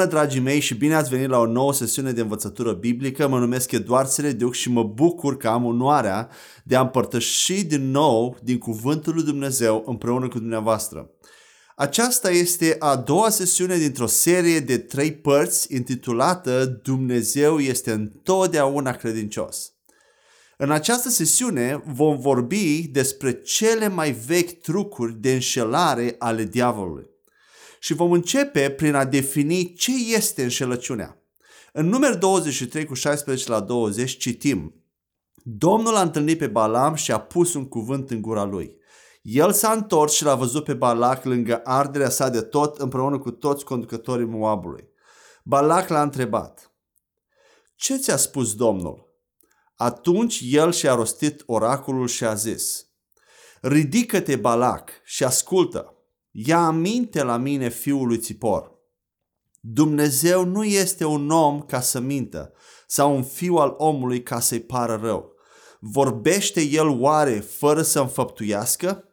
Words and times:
Bună, 0.00 0.12
dragii 0.12 0.40
mei, 0.40 0.60
și 0.60 0.74
bine 0.74 0.94
ați 0.94 1.10
venit 1.10 1.28
la 1.28 1.38
o 1.38 1.46
nouă 1.46 1.72
sesiune 1.72 2.12
de 2.12 2.20
învățătură 2.20 2.72
biblică. 2.72 3.28
Mă 3.28 3.38
numesc 3.38 3.72
Eduard 3.72 4.08
Serediuc 4.08 4.54
și 4.54 4.70
mă 4.70 4.82
bucur 4.82 5.36
că 5.36 5.48
am 5.48 5.64
onoarea 5.64 6.28
de 6.64 6.76
a 6.76 6.80
împărtăși 6.80 7.64
din 7.64 7.90
nou 7.90 8.36
din 8.42 8.58
Cuvântul 8.58 9.14
lui 9.14 9.24
Dumnezeu 9.24 9.82
împreună 9.86 10.28
cu 10.28 10.38
dumneavoastră. 10.38 11.10
Aceasta 11.76 12.30
este 12.30 12.76
a 12.78 12.96
doua 12.96 13.28
sesiune 13.28 13.76
dintr-o 13.76 14.06
serie 14.06 14.60
de 14.60 14.78
trei 14.78 15.12
părți 15.12 15.74
intitulată 15.74 16.80
Dumnezeu 16.82 17.58
este 17.58 17.90
întotdeauna 17.90 18.92
credincios. 18.92 19.72
În 20.56 20.70
această 20.70 21.08
sesiune 21.08 21.82
vom 21.86 22.18
vorbi 22.18 22.88
despre 22.92 23.32
cele 23.32 23.88
mai 23.88 24.12
vechi 24.26 24.60
trucuri 24.60 25.20
de 25.20 25.32
înșelare 25.32 26.14
ale 26.18 26.44
diavolului 26.44 27.09
și 27.82 27.94
vom 27.94 28.12
începe 28.12 28.70
prin 28.70 28.94
a 28.94 29.04
defini 29.04 29.72
ce 29.72 29.92
este 30.14 30.42
înșelăciunea. 30.42 31.22
În 31.72 31.86
numeri 31.86 32.18
23 32.18 32.84
cu 32.84 32.94
16 32.94 33.50
la 33.50 33.60
20 33.60 34.16
citim 34.16 34.74
Domnul 35.42 35.96
a 35.96 36.02
întâlnit 36.02 36.38
pe 36.38 36.46
Balam 36.46 36.94
și 36.94 37.12
a 37.12 37.20
pus 37.20 37.54
un 37.54 37.68
cuvânt 37.68 38.10
în 38.10 38.20
gura 38.20 38.44
lui. 38.44 38.78
El 39.22 39.52
s-a 39.52 39.72
întors 39.72 40.12
și 40.12 40.24
l-a 40.24 40.34
văzut 40.34 40.64
pe 40.64 40.74
Balac 40.74 41.24
lângă 41.24 41.60
arderea 41.64 42.08
sa 42.08 42.28
de 42.28 42.40
tot 42.40 42.78
împreună 42.78 43.18
cu 43.18 43.30
toți 43.30 43.64
conducătorii 43.64 44.26
Moabului. 44.26 44.88
Balac 45.44 45.88
l-a 45.88 46.02
întrebat, 46.02 46.72
Ce 47.76 47.96
ți-a 47.96 48.16
spus 48.16 48.54
Domnul? 48.54 49.08
Atunci 49.76 50.40
el 50.44 50.72
și-a 50.72 50.94
rostit 50.94 51.42
oracolul 51.46 52.06
și 52.06 52.24
a 52.24 52.34
zis, 52.34 52.86
Ridică-te, 53.60 54.36
Balac, 54.36 54.90
și 55.04 55.24
ascultă. 55.24 55.94
Ia 56.30 56.66
aminte 56.66 57.22
la 57.22 57.36
mine, 57.36 57.68
fiul 57.68 58.06
lui 58.06 58.18
Țipor. 58.18 58.78
Dumnezeu 59.60 60.44
nu 60.44 60.64
este 60.64 61.04
un 61.04 61.30
om 61.30 61.60
ca 61.60 61.80
să 61.80 62.00
mintă 62.00 62.52
sau 62.86 63.14
un 63.14 63.22
fiu 63.22 63.54
al 63.54 63.74
omului 63.76 64.22
ca 64.22 64.40
să-i 64.40 64.60
pară 64.60 64.98
rău. 65.02 65.32
Vorbește 65.80 66.60
el 66.60 66.88
oare 66.88 67.40
fără 67.40 67.82
să 67.82 68.00
înfăptuiască? 68.00 69.04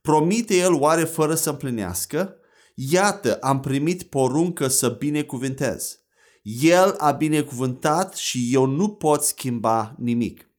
Promite 0.00 0.56
el 0.56 0.72
oare 0.72 1.04
fără 1.04 1.34
să 1.34 1.50
împlinească? 1.50 2.36
Iată, 2.74 3.36
am 3.36 3.60
primit 3.60 4.02
poruncă 4.02 4.68
să 4.68 4.88
binecuvântez. 4.88 5.98
El 6.42 6.94
a 6.98 7.10
binecuvântat 7.10 8.16
și 8.16 8.48
eu 8.52 8.64
nu 8.64 8.88
pot 8.88 9.22
schimba 9.22 9.94
nimic. 9.98 10.51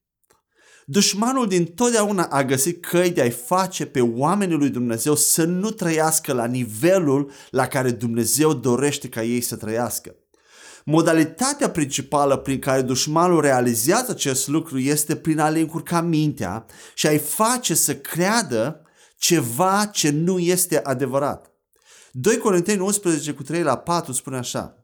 Dușmanul 0.85 1.47
din 1.47 1.65
totdeauna 1.65 2.23
a 2.23 2.43
găsit 2.43 2.85
căi 2.85 3.09
de 3.09 3.21
a-i 3.21 3.29
face 3.29 3.85
pe 3.85 4.01
oamenii 4.01 4.57
lui 4.57 4.69
Dumnezeu 4.69 5.15
să 5.15 5.43
nu 5.43 5.71
trăiască 5.71 6.33
la 6.33 6.45
nivelul 6.45 7.31
la 7.49 7.67
care 7.67 7.91
Dumnezeu 7.91 8.53
dorește 8.53 9.09
ca 9.09 9.23
ei 9.23 9.41
să 9.41 9.55
trăiască. 9.55 10.15
Modalitatea 10.85 11.69
principală 11.69 12.37
prin 12.37 12.59
care 12.59 12.81
dușmanul 12.81 13.41
realizează 13.41 14.11
acest 14.11 14.47
lucru 14.47 14.79
este 14.79 15.15
prin 15.15 15.39
a 15.39 15.49
le 15.49 15.59
încurca 15.59 16.01
mintea 16.01 16.65
și 16.93 17.07
a-i 17.07 17.17
face 17.17 17.73
să 17.73 17.95
creadă 17.95 18.81
ceva 19.17 19.89
ce 19.91 20.09
nu 20.09 20.39
este 20.39 20.79
adevărat. 20.83 21.51
2 22.11 22.37
Corinteni 22.37 22.81
11 22.81 23.31
cu 23.31 23.43
3 23.43 23.61
la 23.61 23.77
4 23.77 24.11
spune 24.11 24.37
așa 24.37 24.82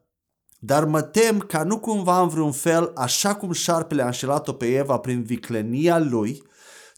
dar 0.62 0.84
mă 0.84 1.02
tem 1.02 1.38
ca 1.38 1.62
nu 1.62 1.78
cumva 1.78 2.20
în 2.20 2.28
vreun 2.28 2.52
fel, 2.52 2.92
așa 2.94 3.34
cum 3.34 3.52
șarpele 3.52 4.02
a 4.02 4.06
înșelat-o 4.06 4.52
pe 4.52 4.66
Eva 4.66 4.98
prin 4.98 5.22
viclenia 5.22 5.98
lui, 5.98 6.42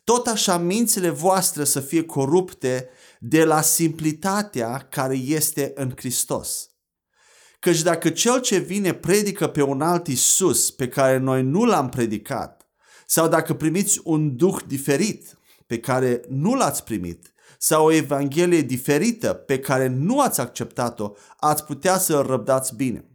tot 0.04 0.26
așa 0.26 0.58
mințile 0.58 1.08
voastre 1.08 1.64
să 1.64 1.80
fie 1.80 2.04
corupte 2.04 2.88
de 3.18 3.44
la 3.44 3.60
simplitatea 3.60 4.86
care 4.90 5.16
este 5.16 5.72
în 5.74 5.92
Hristos. 5.96 6.70
Căci 7.60 7.82
dacă 7.82 8.10
cel 8.10 8.40
ce 8.40 8.58
vine 8.58 8.92
predică 8.92 9.46
pe 9.46 9.62
un 9.62 9.80
alt 9.80 10.06
Isus 10.06 10.70
pe 10.70 10.88
care 10.88 11.18
noi 11.18 11.42
nu 11.42 11.64
l-am 11.64 11.88
predicat, 11.88 12.66
sau 13.06 13.28
dacă 13.28 13.54
primiți 13.54 14.00
un 14.04 14.36
duh 14.36 14.56
diferit 14.66 15.38
pe 15.66 15.78
care 15.78 16.20
nu 16.28 16.54
l-ați 16.54 16.84
primit, 16.84 17.32
sau 17.58 17.84
o 17.84 17.92
evanghelie 17.92 18.60
diferită 18.60 19.32
pe 19.32 19.58
care 19.58 19.86
nu 19.86 20.20
ați 20.20 20.40
acceptat-o, 20.40 21.12
ați 21.36 21.64
putea 21.64 21.98
să 21.98 22.24
răbdați 22.26 22.74
bine. 22.74 23.11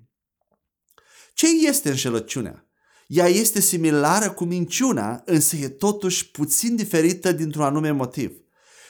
Ce 1.39 1.67
este 1.67 1.89
înșelăciunea? 1.89 2.65
Ea 3.07 3.27
este 3.27 3.61
similară 3.61 4.31
cu 4.31 4.43
minciuna, 4.43 5.21
însă 5.25 5.55
e 5.55 5.67
totuși 5.67 6.31
puțin 6.31 6.75
diferită 6.75 7.31
dintr-un 7.31 7.63
anume 7.63 7.91
motiv. 7.91 8.31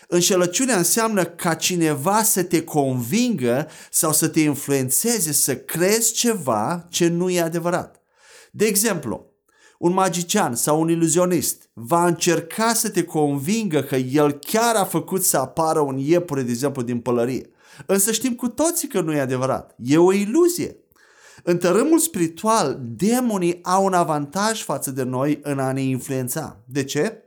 Înșelăciunea 0.07 0.77
înseamnă 0.77 1.25
ca 1.25 1.53
cineva 1.53 2.23
să 2.23 2.43
te 2.43 2.63
convingă 2.63 3.67
sau 3.91 4.13
să 4.13 4.27
te 4.27 4.39
influențeze 4.39 5.31
să 5.31 5.55
crezi 5.55 6.13
ceva 6.13 6.87
ce 6.89 7.07
nu 7.07 7.29
e 7.29 7.41
adevărat. 7.41 8.01
De 8.51 8.65
exemplu, 8.65 9.33
un 9.79 9.93
magician 9.93 10.55
sau 10.55 10.81
un 10.81 10.89
iluzionist 10.89 11.69
va 11.73 12.05
încerca 12.05 12.73
să 12.73 12.89
te 12.89 13.03
convingă 13.03 13.81
că 13.81 13.95
el 13.95 14.31
chiar 14.31 14.75
a 14.75 14.85
făcut 14.85 15.23
să 15.23 15.37
apară 15.37 15.79
un 15.79 15.97
iepure, 15.97 16.41
de 16.41 16.51
exemplu, 16.51 16.81
din 16.81 16.99
pălărie. 16.99 17.49
Însă 17.85 18.11
știm 18.11 18.35
cu 18.35 18.47
toții 18.47 18.87
că 18.87 19.01
nu 19.01 19.13
e 19.13 19.19
adevărat. 19.19 19.75
E 19.83 19.97
o 19.97 20.13
iluzie. 20.13 20.77
În 21.49 21.57
tărâmul 21.57 21.99
spiritual, 21.99 22.79
demonii 22.81 23.59
au 23.63 23.85
un 23.85 23.93
avantaj 23.93 24.63
față 24.63 24.91
de 24.91 25.03
noi 25.03 25.39
în 25.41 25.59
a 25.59 25.71
ne 25.71 25.81
influența. 25.81 26.63
De 26.65 26.83
ce? 26.83 27.23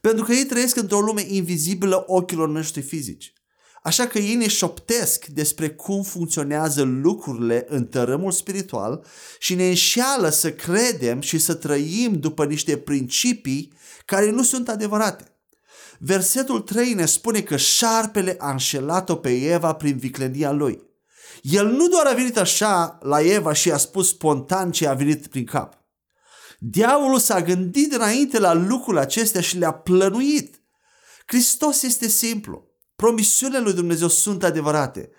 Pentru 0.00 0.24
că 0.24 0.32
ei 0.32 0.44
trăiesc 0.44 0.76
într-o 0.76 1.00
lume 1.00 1.24
invizibilă 1.28 2.04
ochilor 2.06 2.48
noștri 2.48 2.82
fizici. 2.82 3.32
Așa 3.82 4.06
că 4.06 4.18
ei 4.18 4.34
ne 4.34 4.48
șoptesc 4.48 5.26
despre 5.26 5.70
cum 5.70 6.02
funcționează 6.02 6.82
lucrurile 6.82 7.66
în 7.68 7.86
tărâmul 7.86 8.32
spiritual 8.32 9.04
și 9.38 9.54
ne 9.54 9.68
înșeală 9.68 10.28
să 10.28 10.52
credem 10.52 11.20
și 11.20 11.38
să 11.38 11.54
trăim 11.54 12.12
după 12.20 12.44
niște 12.44 12.76
principii 12.76 13.72
care 14.04 14.30
nu 14.30 14.42
sunt 14.42 14.68
adevărate. 14.68 15.36
Versetul 15.98 16.60
3 16.60 16.92
ne 16.92 17.06
spune 17.06 17.40
că 17.40 17.56
șarpele 17.56 18.34
a 18.38 18.50
înșelat-o 18.50 19.14
pe 19.14 19.30
Eva 19.30 19.72
prin 19.72 19.96
viclenia 19.96 20.52
lui. 20.52 20.85
El 21.42 21.66
nu 21.66 21.88
doar 21.88 22.06
a 22.06 22.12
venit 22.12 22.38
așa 22.38 22.98
la 23.02 23.20
Eva 23.20 23.52
și 23.52 23.70
a 23.70 23.76
spus 23.76 24.08
spontan 24.08 24.70
ce 24.70 24.86
a 24.86 24.94
venit 24.94 25.26
prin 25.26 25.44
cap. 25.44 25.84
Diavolul 26.58 27.18
s-a 27.18 27.42
gândit 27.42 27.92
înainte 27.92 28.38
la 28.38 28.52
lucrul 28.52 28.98
acestea 28.98 29.40
și 29.40 29.58
le-a 29.58 29.72
plănuit. 29.72 30.62
Hristos 31.26 31.82
este 31.82 32.08
simplu. 32.08 32.70
Promisiunile 32.96 33.58
lui 33.58 33.72
Dumnezeu 33.72 34.08
sunt 34.08 34.44
adevărate. 34.44 35.10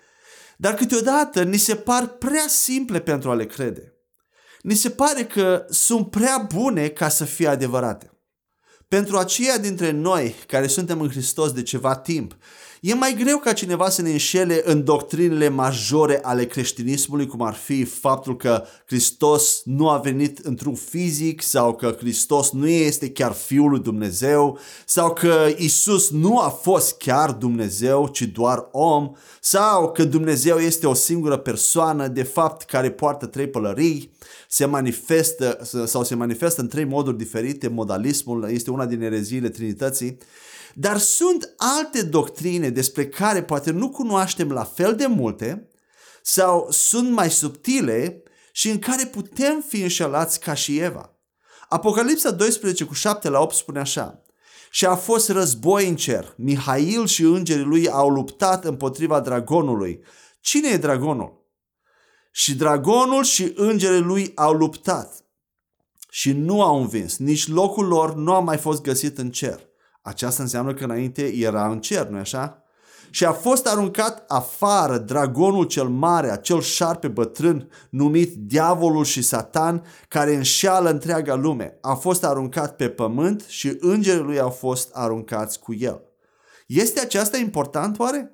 Dar 0.56 0.74
câteodată 0.74 1.42
ni 1.42 1.56
se 1.56 1.74
par 1.74 2.06
prea 2.06 2.46
simple 2.48 3.00
pentru 3.00 3.30
a 3.30 3.34
le 3.34 3.46
crede. 3.46 3.92
Ni 4.62 4.74
se 4.74 4.90
pare 4.90 5.24
că 5.24 5.64
sunt 5.68 6.10
prea 6.10 6.46
bune 6.54 6.88
ca 6.88 7.08
să 7.08 7.24
fie 7.24 7.48
adevărate. 7.48 8.12
Pentru 8.88 9.16
aceia 9.16 9.58
dintre 9.58 9.90
noi 9.90 10.34
care 10.46 10.66
suntem 10.66 11.00
în 11.00 11.08
Hristos 11.08 11.52
de 11.52 11.62
ceva 11.62 11.96
timp, 11.96 12.36
E 12.80 12.94
mai 12.94 13.14
greu 13.14 13.38
ca 13.38 13.52
cineva 13.52 13.88
să 13.88 14.02
ne 14.02 14.10
înșele 14.10 14.62
în 14.64 14.84
doctrinele 14.84 15.48
majore 15.48 16.20
ale 16.22 16.46
creștinismului, 16.46 17.26
cum 17.26 17.42
ar 17.42 17.54
fi 17.54 17.84
faptul 17.84 18.36
că 18.36 18.64
Hristos 18.86 19.62
nu 19.64 19.88
a 19.88 19.98
venit 19.98 20.38
într-un 20.38 20.74
fizic 20.74 21.42
sau 21.42 21.74
că 21.74 21.96
Hristos 21.98 22.50
nu 22.50 22.68
este 22.68 23.10
chiar 23.10 23.32
Fiul 23.32 23.70
lui 23.70 23.80
Dumnezeu 23.80 24.58
sau 24.86 25.12
că 25.12 25.46
Isus 25.56 26.10
nu 26.10 26.38
a 26.38 26.48
fost 26.48 26.96
chiar 26.96 27.32
Dumnezeu, 27.32 28.08
ci 28.08 28.22
doar 28.22 28.68
om 28.72 29.12
sau 29.40 29.92
că 29.92 30.04
Dumnezeu 30.04 30.58
este 30.58 30.86
o 30.86 30.94
singură 30.94 31.36
persoană 31.36 32.08
de 32.08 32.22
fapt 32.22 32.62
care 32.62 32.90
poartă 32.90 33.26
trei 33.26 33.48
pălării 33.48 34.16
se 34.48 34.64
manifestă 34.64 35.58
sau 35.86 36.04
se 36.04 36.14
manifestă 36.14 36.60
în 36.60 36.68
trei 36.68 36.84
moduri 36.84 37.16
diferite, 37.16 37.68
modalismul 37.68 38.48
este 38.50 38.70
una 38.70 38.86
din 38.86 39.02
ereziile 39.02 39.48
Trinității 39.48 40.18
dar 40.80 40.98
sunt 40.98 41.54
alte 41.56 42.02
doctrine 42.02 42.70
despre 42.70 43.08
care 43.08 43.42
poate 43.42 43.70
nu 43.70 43.90
cunoaștem 43.90 44.52
la 44.52 44.64
fel 44.64 44.96
de 44.96 45.06
multe 45.06 45.68
sau 46.22 46.66
sunt 46.70 47.10
mai 47.10 47.30
subtile 47.30 48.22
și 48.52 48.70
în 48.70 48.78
care 48.78 49.06
putem 49.06 49.64
fi 49.68 49.82
înșelați 49.82 50.40
ca 50.40 50.54
și 50.54 50.78
Eva. 50.78 51.16
Apocalipsa 51.68 52.30
12 52.30 52.84
cu 52.84 52.94
7 52.94 53.28
la 53.28 53.40
8 53.40 53.54
spune 53.54 53.78
așa 53.78 54.22
Și 54.70 54.86
a 54.86 54.94
fost 54.94 55.28
război 55.28 55.88
în 55.88 55.96
cer. 55.96 56.34
Mihail 56.36 57.06
și 57.06 57.22
îngerii 57.22 57.64
lui 57.64 57.88
au 57.88 58.08
luptat 58.08 58.64
împotriva 58.64 59.20
dragonului. 59.20 60.00
Cine 60.40 60.68
e 60.68 60.76
dragonul? 60.76 61.46
Și 62.30 62.54
dragonul 62.54 63.24
și 63.24 63.52
îngerii 63.54 64.00
lui 64.00 64.32
au 64.34 64.52
luptat 64.52 65.24
și 66.10 66.32
nu 66.32 66.62
au 66.62 66.80
învins. 66.80 67.16
Nici 67.16 67.48
locul 67.48 67.86
lor 67.86 68.14
nu 68.14 68.32
a 68.32 68.40
mai 68.40 68.56
fost 68.56 68.82
găsit 68.82 69.18
în 69.18 69.30
cer. 69.30 69.67
Aceasta 70.08 70.42
înseamnă 70.42 70.74
că 70.74 70.84
înainte 70.84 71.34
era 71.34 71.68
în 71.68 71.80
cer, 71.80 72.06
nu 72.06 72.18
așa? 72.18 72.62
Și 73.10 73.24
a 73.24 73.32
fost 73.32 73.66
aruncat 73.66 74.24
afară 74.28 74.98
dragonul 74.98 75.64
cel 75.64 75.88
mare, 75.88 76.30
acel 76.30 76.60
șarpe 76.60 77.08
bătrân 77.08 77.70
numit 77.90 78.34
diavolul 78.34 79.04
și 79.04 79.22
satan 79.22 79.84
care 80.08 80.34
înșeală 80.34 80.90
întreaga 80.90 81.34
lume. 81.34 81.78
A 81.80 81.94
fost 81.94 82.24
aruncat 82.24 82.76
pe 82.76 82.88
pământ 82.88 83.44
și 83.48 83.76
îngerii 83.80 84.22
lui 84.22 84.38
au 84.38 84.50
fost 84.50 84.90
aruncați 84.92 85.58
cu 85.58 85.74
el. 85.74 86.02
Este 86.66 87.00
aceasta 87.00 87.36
important 87.36 87.98
oare? 87.98 88.32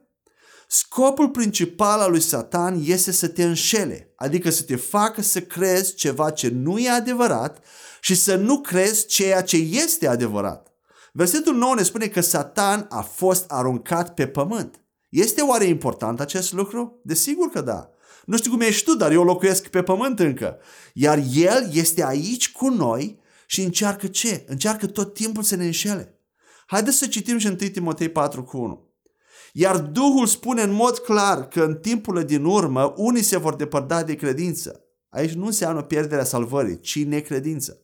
Scopul 0.69 1.29
principal 1.29 2.01
al 2.01 2.11
lui 2.11 2.21
Satan 2.21 2.81
este 2.85 3.13
să 3.13 3.29
te 3.29 3.45
înșele, 3.45 4.13
adică 4.17 4.51
să 4.51 4.63
te 4.63 4.77
facă 4.77 5.23
să 5.23 5.41
crezi 5.41 5.95
ceva 5.95 6.31
ce 6.31 6.49
nu 6.49 6.79
e 6.79 6.91
adevărat 6.91 7.65
și 8.01 8.15
să 8.15 8.37
nu 8.37 8.61
crezi 8.61 9.07
ceea 9.07 9.43
ce 9.43 9.57
este 9.57 10.09
adevărat. 10.09 10.74
Versetul 11.17 11.55
9 11.55 11.75
ne 11.75 11.83
spune 11.83 12.07
că 12.07 12.21
Satan 12.21 12.87
a 12.89 13.01
fost 13.01 13.51
aruncat 13.51 14.15
pe 14.15 14.27
pământ. 14.27 14.81
Este 15.09 15.41
oare 15.41 15.65
important 15.65 16.21
acest 16.21 16.53
lucru? 16.53 17.01
Desigur 17.03 17.51
că 17.51 17.61
da. 17.61 17.91
Nu 18.25 18.37
știu 18.37 18.51
cum 18.51 18.61
ești 18.61 18.85
tu, 18.85 18.97
dar 18.97 19.13
eu 19.13 19.25
locuiesc 19.25 19.67
pe 19.67 19.83
pământ 19.83 20.19
încă. 20.19 20.59
Iar 20.93 21.23
el 21.35 21.69
este 21.73 22.05
aici 22.05 22.53
cu 22.53 22.69
noi 22.69 23.21
și 23.47 23.63
încearcă 23.63 24.07
ce? 24.07 24.45
Încearcă 24.49 24.87
tot 24.87 25.15
timpul 25.15 25.43
să 25.43 25.57
ne 25.57 25.65
înșele. 25.65 26.19
Haideți 26.67 26.97
să 26.97 27.07
citim 27.07 27.39
și 27.39 27.47
1 27.47 27.57
Timotei 27.57 28.09
4 28.09 28.43
cu 28.43 28.57
1. 28.57 28.93
Iar 29.53 29.79
Duhul 29.79 30.27
spune 30.27 30.63
în 30.63 30.73
mod 30.73 30.99
clar 30.99 31.49
că 31.49 31.63
în 31.63 31.75
timpurile 31.75 32.25
din 32.25 32.45
urmă 32.45 32.95
unii 32.97 33.23
se 33.23 33.39
vor 33.39 33.55
depărta 33.55 34.03
de 34.03 34.15
credință. 34.15 34.85
Aici 35.09 35.33
nu 35.33 35.47
înseamnă 35.47 35.83
pierderea 35.83 36.25
salvării, 36.25 36.81
ci 36.81 37.05
necredință. 37.05 37.84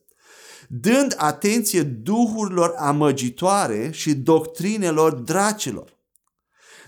Dând 0.73 1.13
atenție 1.17 1.81
duhurilor 1.83 2.73
amăgitoare 2.77 3.89
și 3.91 4.13
doctrinelor 4.13 5.13
dracilor. 5.13 5.97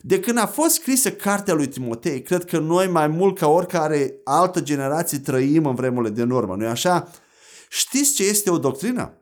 De 0.02 0.20
când 0.20 0.38
a 0.38 0.46
fost 0.46 0.74
scrisă 0.74 1.12
cartea 1.12 1.54
lui 1.54 1.68
Timotei, 1.68 2.22
cred 2.22 2.46
că 2.46 2.60
noi 2.60 2.88
mai 2.88 3.08
mult 3.08 3.38
ca 3.38 3.48
oricare 3.48 4.16
altă 4.24 4.62
generație 4.62 5.20
trăim 5.20 5.66
în 5.66 5.76
vremurile 5.76 6.14
din 6.14 6.30
urmă, 6.30 6.56
nu-i 6.56 6.68
așa? 6.68 7.12
Știți 7.70 8.14
ce 8.14 8.24
este 8.24 8.50
o 8.50 8.58
doctrină? 8.58 9.18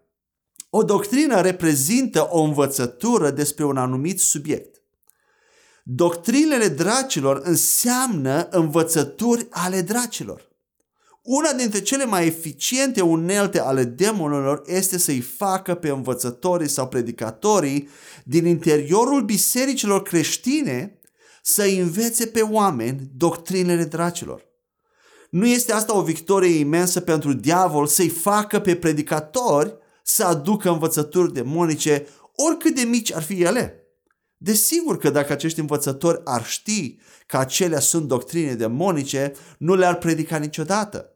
O 0.70 0.84
doctrină 0.84 1.42
reprezintă 1.42 2.28
o 2.30 2.42
învățătură 2.42 3.30
despre 3.30 3.66
un 3.66 3.78
anumit 3.78 4.20
subiect. 4.20 4.82
Doctrinele 5.84 6.68
dracilor 6.68 7.42
înseamnă 7.44 8.48
învățături 8.50 9.48
ale 9.50 9.82
dracilor. 9.82 10.51
Una 11.22 11.54
dintre 11.54 11.82
cele 11.82 12.06
mai 12.06 12.26
eficiente 12.26 13.02
unelte 13.02 13.60
ale 13.60 13.84
demonilor 13.84 14.62
este 14.66 14.98
să-i 14.98 15.20
facă 15.20 15.76
pe 15.76 15.90
învățătorii 15.90 16.70
sau 16.70 16.88
predicatorii 16.88 17.90
din 18.24 18.46
interiorul 18.46 19.22
bisericilor 19.22 20.02
creștine 20.02 21.00
să 21.42 21.64
învețe 21.64 22.26
pe 22.26 22.42
oameni 22.42 23.10
doctrinele 23.16 23.84
dracilor. 23.84 24.50
Nu 25.30 25.46
este 25.46 25.74
asta 25.74 25.98
o 25.98 26.02
victorie 26.02 26.60
imensă 26.60 27.00
pentru 27.00 27.34
diavol 27.34 27.88
să-i 27.88 28.10
facă 28.10 28.60
pe 28.60 28.76
predicatori 28.76 29.78
să 30.04 30.24
aducă 30.26 30.70
învățături 30.70 31.34
demonice, 31.34 32.08
oricât 32.36 32.76
de 32.76 32.82
mici 32.82 33.14
ar 33.14 33.22
fi 33.22 33.42
ele? 33.42 33.76
Desigur 34.38 34.98
că 34.98 35.10
dacă 35.10 35.34
acești 35.34 35.60
învățători 35.60 36.22
ar 36.24 36.46
ști 36.46 36.98
că 37.28 37.38
acelea 37.38 37.80
sunt 37.80 38.08
doctrine 38.08 38.54
demonice, 38.54 39.34
nu 39.58 39.76
le-ar 39.76 39.98
predica 39.98 40.38
niciodată. 40.38 41.11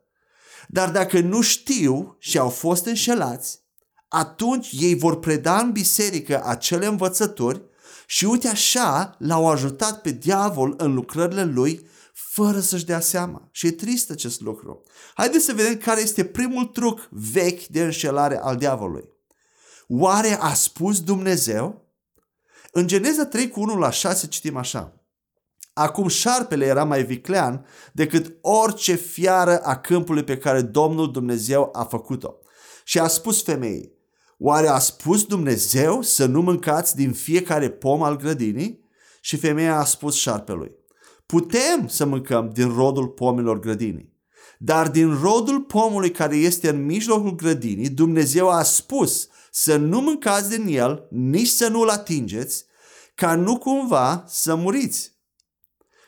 Dar 0.68 0.92
dacă 0.92 1.20
nu 1.20 1.42
știu 1.42 2.16
și 2.20 2.38
au 2.38 2.50
fost 2.50 2.86
înșelați, 2.86 3.60
atunci 4.08 4.70
ei 4.72 4.96
vor 4.96 5.20
preda 5.20 5.60
în 5.60 5.72
biserică 5.72 6.42
acele 6.46 6.86
învățători 6.86 7.62
și 8.08 8.26
uite 8.26 8.48
așa 8.48 9.16
l-au 9.20 9.50
ajutat 9.50 10.02
pe 10.02 10.12
diavol 10.12 10.74
în 10.78 10.94
lucrările 10.94 11.44
lui 11.44 11.88
fără 12.14 12.60
să-și 12.60 12.86
dea 12.86 13.00
seama. 13.00 13.50
Și 13.52 13.68
e 13.68 13.72
trist 13.72 14.10
acest 14.10 14.42
lucru. 14.42 14.84
Haideți 15.14 15.46
să 15.46 15.54
vedem 15.54 15.78
care 15.78 16.02
este 16.02 16.26
primul 16.26 16.66
truc 16.66 17.08
vechi 17.10 17.66
de 17.66 17.84
înșelare 17.84 18.40
al 18.42 18.56
diavolului. 18.56 19.10
Oare 19.88 20.38
a 20.40 20.54
spus 20.54 21.02
Dumnezeu? 21.02 21.86
În 22.72 22.88
Geneza 22.88 23.26
3 23.26 23.50
cu 23.50 23.62
1 23.62 23.78
la 23.78 23.90
6 23.90 24.28
citim 24.28 24.58
așa. 24.58 25.05
Acum 25.78 26.08
șarpele 26.08 26.66
era 26.66 26.84
mai 26.84 27.04
viclean 27.04 27.66
decât 27.94 28.36
orice 28.42 28.94
fiară 28.94 29.60
a 29.60 29.78
câmpului 29.78 30.24
pe 30.24 30.38
care 30.38 30.62
Domnul 30.62 31.12
Dumnezeu 31.12 31.70
a 31.74 31.84
făcut-o. 31.84 32.36
Și 32.84 33.00
a 33.00 33.08
spus 33.08 33.44
femeii, 33.44 33.92
oare 34.38 34.68
a 34.68 34.80
spus 34.80 35.24
Dumnezeu 35.24 36.02
să 36.02 36.26
nu 36.26 36.42
mâncați 36.42 36.96
din 36.96 37.12
fiecare 37.12 37.70
pom 37.70 38.04
al 38.04 38.16
grădinii? 38.16 38.84
Și 39.22 39.38
femeia 39.38 39.78
a 39.78 39.84
spus 39.84 40.16
șarpelui, 40.16 40.72
putem 41.26 41.88
să 41.88 42.06
mâncăm 42.06 42.50
din 42.54 42.76
rodul 42.76 43.08
pomilor 43.08 43.60
grădinii. 43.60 44.14
Dar 44.58 44.90
din 44.90 45.20
rodul 45.22 45.62
pomului 45.62 46.12
care 46.12 46.36
este 46.36 46.70
în 46.70 46.86
mijlocul 46.86 47.36
grădinii, 47.36 47.90
Dumnezeu 47.90 48.50
a 48.50 48.64
spus 48.64 49.28
să 49.52 49.76
nu 49.76 50.02
mâncați 50.02 50.50
din 50.50 50.78
el, 50.78 51.08
nici 51.10 51.48
să 51.48 51.68
nu-l 51.68 51.90
atingeți, 51.90 52.66
ca 53.16 53.36
nu 53.36 53.58
cumva 53.58 54.24
să 54.28 54.56
muriți. 54.56 55.15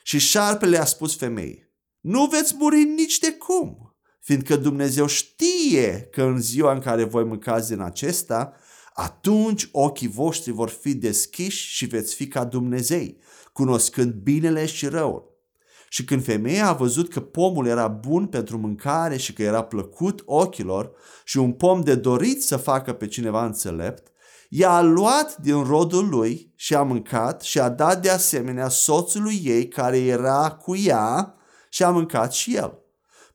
Și 0.08 0.20
șarpele 0.20 0.78
a 0.78 0.86
spus 0.86 1.16
femeii, 1.16 1.74
nu 2.00 2.26
veți 2.26 2.56
muri 2.58 2.84
nici 2.84 3.20
de 3.20 3.32
cum, 3.32 3.96
fiindcă 4.20 4.56
Dumnezeu 4.56 5.06
știe 5.06 6.08
că 6.12 6.24
în 6.24 6.42
ziua 6.42 6.74
în 6.74 6.80
care 6.80 7.04
voi 7.04 7.24
mâncați 7.24 7.70
din 7.70 7.80
acesta, 7.80 8.54
atunci 8.94 9.70
ochii 9.72 10.08
voștri 10.08 10.52
vor 10.52 10.70
fi 10.70 10.94
deschiși 10.96 11.68
și 11.76 11.86
veți 11.86 12.16
fi 12.16 12.28
ca 12.28 12.44
Dumnezei, 12.44 13.18
cunoscând 13.54 14.14
binele 14.14 14.66
și 14.66 14.88
răul. 14.88 15.24
Și 15.90 16.06
când 16.06 16.24
femeia 16.24 16.68
a 16.68 16.74
văzut 16.74 17.10
că 17.10 17.20
pomul 17.20 17.68
era 17.68 17.88
bun 17.88 18.28
pentru 18.28 18.58
mâncare 18.58 19.18
și 19.18 19.34
că 19.34 19.42
era 19.44 19.64
plăcut 19.64 20.22
ochilor 20.26 20.92
și 21.24 21.38
un 21.38 21.52
pom 21.52 21.82
de 21.82 21.96
dorit 21.96 22.44
să 22.44 22.58
facă 22.58 22.94
pe 22.94 23.08
cineva 23.08 23.46
înțelept, 23.46 24.12
ea 24.50 24.72
a 24.72 24.82
luat 24.82 25.38
din 25.38 25.64
rodul 25.64 26.10
lui 26.10 26.54
și 26.56 26.76
a 26.76 26.82
mâncat 26.82 27.42
și 27.42 27.60
a 27.60 27.70
dat 27.70 28.02
de 28.02 28.10
asemenea 28.10 28.70
soțului 28.70 29.42
ei 29.44 29.68
care 29.68 29.98
era 29.98 30.52
cu 30.52 30.76
ea 30.76 31.36
și 31.70 31.84
a 31.84 31.90
mâncat 31.90 32.34
și 32.34 32.56
el. 32.56 32.80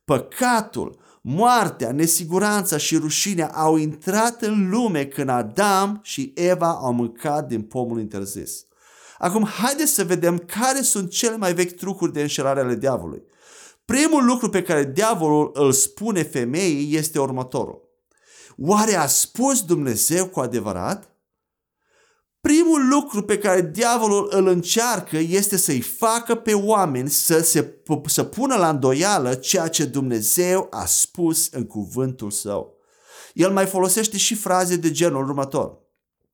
Păcatul, 0.04 0.98
moartea, 1.22 1.92
nesiguranța 1.92 2.76
și 2.76 2.96
rușinea 2.96 3.48
au 3.48 3.76
intrat 3.76 4.42
în 4.42 4.70
lume 4.70 5.04
când 5.04 5.28
Adam 5.28 6.00
și 6.02 6.32
Eva 6.34 6.78
au 6.82 6.92
mâncat 6.92 7.46
din 7.46 7.62
pomul 7.62 8.00
interzis. 8.00 8.66
Acum, 9.18 9.44
haideți 9.44 9.92
să 9.92 10.04
vedem 10.04 10.38
care 10.38 10.80
sunt 10.80 11.10
cele 11.10 11.36
mai 11.36 11.54
vechi 11.54 11.76
trucuri 11.76 12.12
de 12.12 12.20
înșelare 12.20 12.60
ale 12.60 12.74
diavolului. 12.74 13.22
Primul 13.84 14.24
lucru 14.24 14.48
pe 14.48 14.62
care 14.62 14.84
diavolul 14.84 15.50
îl 15.54 15.72
spune 15.72 16.22
femeii 16.22 16.96
este 16.96 17.18
următorul. 17.18 17.81
Oare 18.56 18.94
a 18.94 19.06
spus 19.06 19.62
Dumnezeu 19.62 20.26
cu 20.26 20.40
adevărat? 20.40 21.12
Primul 22.40 22.88
lucru 22.88 23.22
pe 23.22 23.38
care 23.38 23.70
diavolul 23.72 24.28
îl 24.30 24.46
încearcă 24.46 25.16
este 25.16 25.56
să-i 25.56 25.80
facă 25.80 26.34
pe 26.34 26.54
oameni 26.54 27.10
să, 27.10 27.40
se, 27.42 27.74
să 28.06 28.24
pună 28.24 28.56
la 28.56 28.68
îndoială 28.68 29.34
ceea 29.34 29.68
ce 29.68 29.84
Dumnezeu 29.84 30.66
a 30.70 30.84
spus 30.84 31.48
în 31.50 31.66
cuvântul 31.66 32.30
său. 32.30 32.76
El 33.34 33.52
mai 33.52 33.66
folosește 33.66 34.16
și 34.16 34.34
fraze 34.34 34.76
de 34.76 34.90
genul 34.90 35.28
următor. 35.28 35.78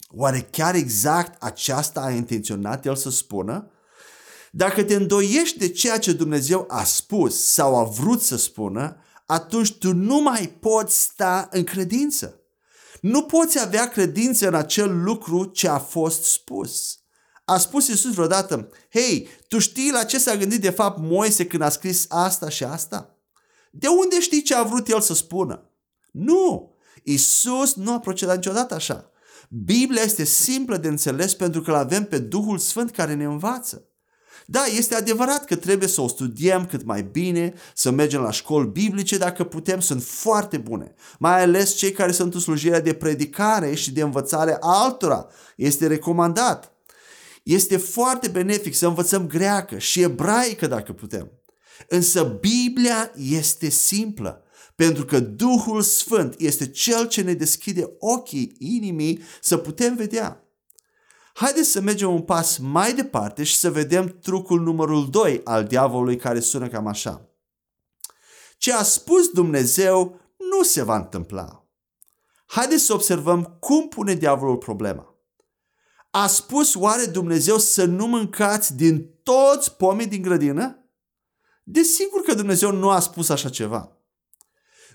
Oare 0.08 0.48
chiar 0.50 0.74
exact 0.74 1.42
aceasta 1.42 2.00
a 2.00 2.10
intenționat 2.10 2.86
el 2.86 2.96
să 2.96 3.10
spună? 3.10 3.70
Dacă 4.50 4.84
te 4.84 4.94
îndoiești 4.94 5.58
de 5.58 5.68
ceea 5.68 5.98
ce 5.98 6.12
Dumnezeu 6.12 6.64
a 6.68 6.84
spus 6.84 7.44
sau 7.44 7.76
a 7.76 7.84
vrut 7.84 8.22
să 8.22 8.36
spună, 8.36 8.96
atunci 9.30 9.72
tu 9.72 9.92
nu 9.92 10.20
mai 10.20 10.56
poți 10.60 11.02
sta 11.02 11.48
în 11.50 11.64
credință. 11.64 12.40
Nu 13.00 13.22
poți 13.22 13.60
avea 13.60 13.88
credință 13.88 14.46
în 14.46 14.54
acel 14.54 15.02
lucru 15.02 15.44
ce 15.44 15.68
a 15.68 15.78
fost 15.78 16.22
spus. 16.22 16.98
A 17.44 17.58
spus 17.58 17.88
Iisus 17.88 18.12
vreodată, 18.12 18.68
hei, 18.90 19.28
tu 19.48 19.58
știi 19.58 19.90
la 19.90 20.04
ce 20.04 20.18
s-a 20.18 20.36
gândit 20.36 20.60
de 20.60 20.70
fapt 20.70 20.98
Moise 21.00 21.46
când 21.46 21.62
a 21.62 21.68
scris 21.68 22.06
asta 22.08 22.48
și 22.48 22.64
asta? 22.64 23.16
De 23.70 23.88
unde 23.88 24.20
știi 24.20 24.42
ce 24.42 24.54
a 24.54 24.62
vrut 24.62 24.88
el 24.88 25.00
să 25.00 25.14
spună? 25.14 25.70
Nu! 26.10 26.76
Iisus 27.02 27.74
nu 27.74 27.92
a 27.92 27.98
procedat 27.98 28.36
niciodată 28.36 28.74
așa. 28.74 29.10
Biblia 29.48 30.02
este 30.02 30.24
simplă 30.24 30.76
de 30.76 30.88
înțeles 30.88 31.34
pentru 31.34 31.60
că 31.60 31.70
îl 31.70 31.76
avem 31.76 32.04
pe 32.04 32.18
Duhul 32.18 32.58
Sfânt 32.58 32.90
care 32.90 33.14
ne 33.14 33.24
învață. 33.24 33.87
Da, 34.50 34.64
este 34.76 34.94
adevărat 34.94 35.44
că 35.44 35.56
trebuie 35.56 35.88
să 35.88 36.00
o 36.00 36.08
studiem 36.08 36.66
cât 36.66 36.84
mai 36.84 37.02
bine, 37.02 37.54
să 37.74 37.90
mergem 37.90 38.20
la 38.20 38.30
școli 38.30 38.68
biblice 38.68 39.18
dacă 39.18 39.44
putem, 39.44 39.80
sunt 39.80 40.02
foarte 40.02 40.56
bune. 40.56 40.94
Mai 41.18 41.42
ales 41.42 41.74
cei 41.74 41.92
care 41.92 42.12
sunt 42.12 42.34
în 42.34 42.40
slujirea 42.40 42.80
de 42.80 42.92
predicare 42.92 43.74
și 43.74 43.92
de 43.92 44.00
învățare 44.02 44.56
altora. 44.60 45.26
Este 45.56 45.86
recomandat. 45.86 46.72
Este 47.42 47.76
foarte 47.76 48.28
benefic 48.28 48.74
să 48.74 48.86
învățăm 48.86 49.26
greacă 49.26 49.78
și 49.78 50.02
ebraică 50.02 50.66
dacă 50.66 50.92
putem. 50.92 51.30
Însă 51.88 52.38
Biblia 52.40 53.12
este 53.16 53.68
simplă. 53.68 54.42
Pentru 54.74 55.04
că 55.04 55.20
Duhul 55.20 55.82
Sfânt 55.82 56.34
este 56.38 56.66
Cel 56.66 57.08
ce 57.08 57.22
ne 57.22 57.32
deschide 57.32 57.90
ochii 57.98 58.54
inimii 58.58 59.22
să 59.40 59.56
putem 59.56 59.96
vedea. 59.96 60.47
Haideți 61.38 61.70
să 61.70 61.80
mergem 61.80 62.12
un 62.12 62.22
pas 62.22 62.56
mai 62.56 62.94
departe 62.94 63.42
și 63.42 63.56
să 63.56 63.70
vedem 63.70 64.18
trucul 64.22 64.60
numărul 64.60 65.10
2 65.10 65.40
al 65.44 65.64
diavolului 65.64 66.16
care 66.16 66.40
sună 66.40 66.68
cam 66.68 66.86
așa. 66.86 67.28
Ce 68.56 68.72
a 68.72 68.82
spus 68.82 69.28
Dumnezeu 69.28 70.20
nu 70.36 70.62
se 70.62 70.82
va 70.82 70.96
întâmpla. 70.96 71.66
Haideți 72.46 72.82
să 72.82 72.92
observăm 72.92 73.56
cum 73.60 73.88
pune 73.88 74.14
diavolul 74.14 74.56
problema. 74.56 75.14
A 76.10 76.26
spus 76.26 76.74
oare 76.74 77.04
Dumnezeu 77.04 77.58
să 77.58 77.84
nu 77.84 78.06
mâncați 78.06 78.76
din 78.76 79.10
toți 79.22 79.76
pomii 79.76 80.06
din 80.06 80.22
grădină? 80.22 80.90
Desigur 81.62 82.20
că 82.20 82.34
Dumnezeu 82.34 82.72
nu 82.72 82.90
a 82.90 83.00
spus 83.00 83.28
așa 83.28 83.48
ceva. 83.48 83.96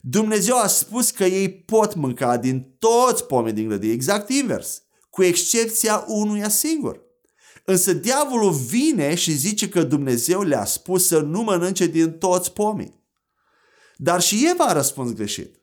Dumnezeu 0.02 0.58
a 0.58 0.68
spus 0.68 1.12
că 1.12 1.24
ei 1.24 1.52
pot 1.52 1.96
mânca 1.96 2.38
din 2.38 2.76
toți 2.80 3.26
pomii 3.26 3.54
din 3.54 3.68
grădină, 3.68 3.94
exact 3.94 4.30
invers, 4.30 4.84
cu 5.14 5.24
excepția 5.24 6.04
unuia 6.08 6.50
singur. 6.50 7.02
Însă 7.66 7.94
diavolul 7.94 8.52
vine 8.52 9.16
și 9.16 9.32
zice 9.32 9.70
că 9.70 9.84
Dumnezeu 9.84 10.42
le-a 10.42 10.66
spus 10.66 11.08
să 11.08 11.20
nu 11.20 11.42
mănânce 11.42 11.86
din 11.86 12.12
toți 12.12 12.54
pomii. 12.54 13.00
Dar 13.96 14.22
și 14.22 14.48
Eva 14.52 14.64
a 14.64 14.74
răspuns 14.74 15.14
greșit. 15.14 15.56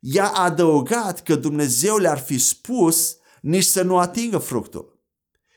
Ea 0.00 0.26
a 0.26 0.42
adăugat 0.42 1.22
că 1.22 1.34
Dumnezeu 1.34 1.96
le-ar 1.96 2.18
fi 2.18 2.38
spus 2.38 3.16
nici 3.40 3.64
să 3.64 3.82
nu 3.82 3.98
atingă 3.98 4.38
fructul. 4.38 4.98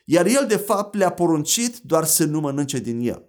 Iar 0.06 0.26
el 0.26 0.46
de 0.48 0.58
fapt 0.58 0.96
le-a 0.96 1.12
poruncit 1.12 1.78
doar 1.78 2.06
să 2.06 2.24
nu 2.24 2.40
mănânce 2.40 2.80
din 2.80 3.00
el. 3.00 3.26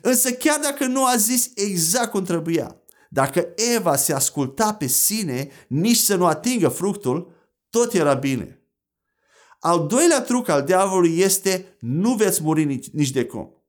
Însă 0.00 0.32
chiar 0.32 0.60
dacă 0.60 0.86
nu 0.86 1.04
a 1.04 1.16
zis 1.16 1.50
exact 1.54 2.10
cum 2.10 2.24
trebuia, 2.24 2.76
dacă 3.10 3.48
Eva 3.74 3.96
se 3.96 4.12
asculta 4.12 4.74
pe 4.74 4.86
sine, 4.86 5.50
nici 5.68 5.96
să 5.96 6.14
nu 6.14 6.26
atingă 6.26 6.68
fructul, 6.68 7.32
tot 7.70 7.92
era 7.92 8.14
bine. 8.14 8.61
Al 9.64 9.86
doilea 9.86 10.22
truc 10.22 10.48
al 10.48 10.62
diavolului 10.62 11.18
este 11.18 11.76
nu 11.80 12.14
veți 12.14 12.42
muri 12.42 12.64
nici, 12.64 12.90
nici 12.90 13.10
de 13.10 13.24
cum. 13.24 13.64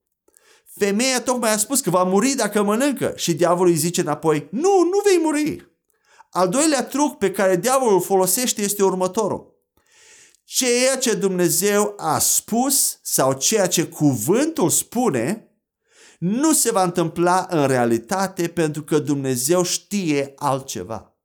Femeia 0.65 1.21
tocmai 1.21 1.53
a 1.53 1.57
spus 1.57 1.81
că 1.81 1.89
va 1.89 2.03
muri 2.03 2.35
dacă 2.35 2.63
mănâncă 2.63 3.13
și 3.15 3.33
diavolul 3.33 3.71
îi 3.71 3.77
zice 3.77 4.01
înapoi, 4.01 4.47
nu, 4.51 4.83
nu 4.83 5.01
vei 5.03 5.19
muri. 5.21 5.71
Al 6.29 6.50
doilea 6.50 6.83
truc 6.83 7.17
pe 7.17 7.31
care 7.31 7.55
diavolul 7.55 8.01
folosește 8.01 8.62
este 8.62 8.83
următorul. 8.83 9.53
Ceea 10.43 10.97
ce 10.97 11.13
Dumnezeu 11.13 11.93
a 11.97 12.19
spus 12.19 13.00
sau 13.01 13.33
ceea 13.33 13.67
ce 13.67 13.88
cuvântul 13.88 14.69
spune 14.69 15.51
nu 16.19 16.53
se 16.53 16.71
va 16.71 16.83
întâmpla 16.83 17.47
în 17.50 17.67
realitate 17.67 18.47
pentru 18.47 18.83
că 18.83 19.00
Dumnezeu 19.00 19.63
știe 19.63 20.33
altceva. 20.35 21.17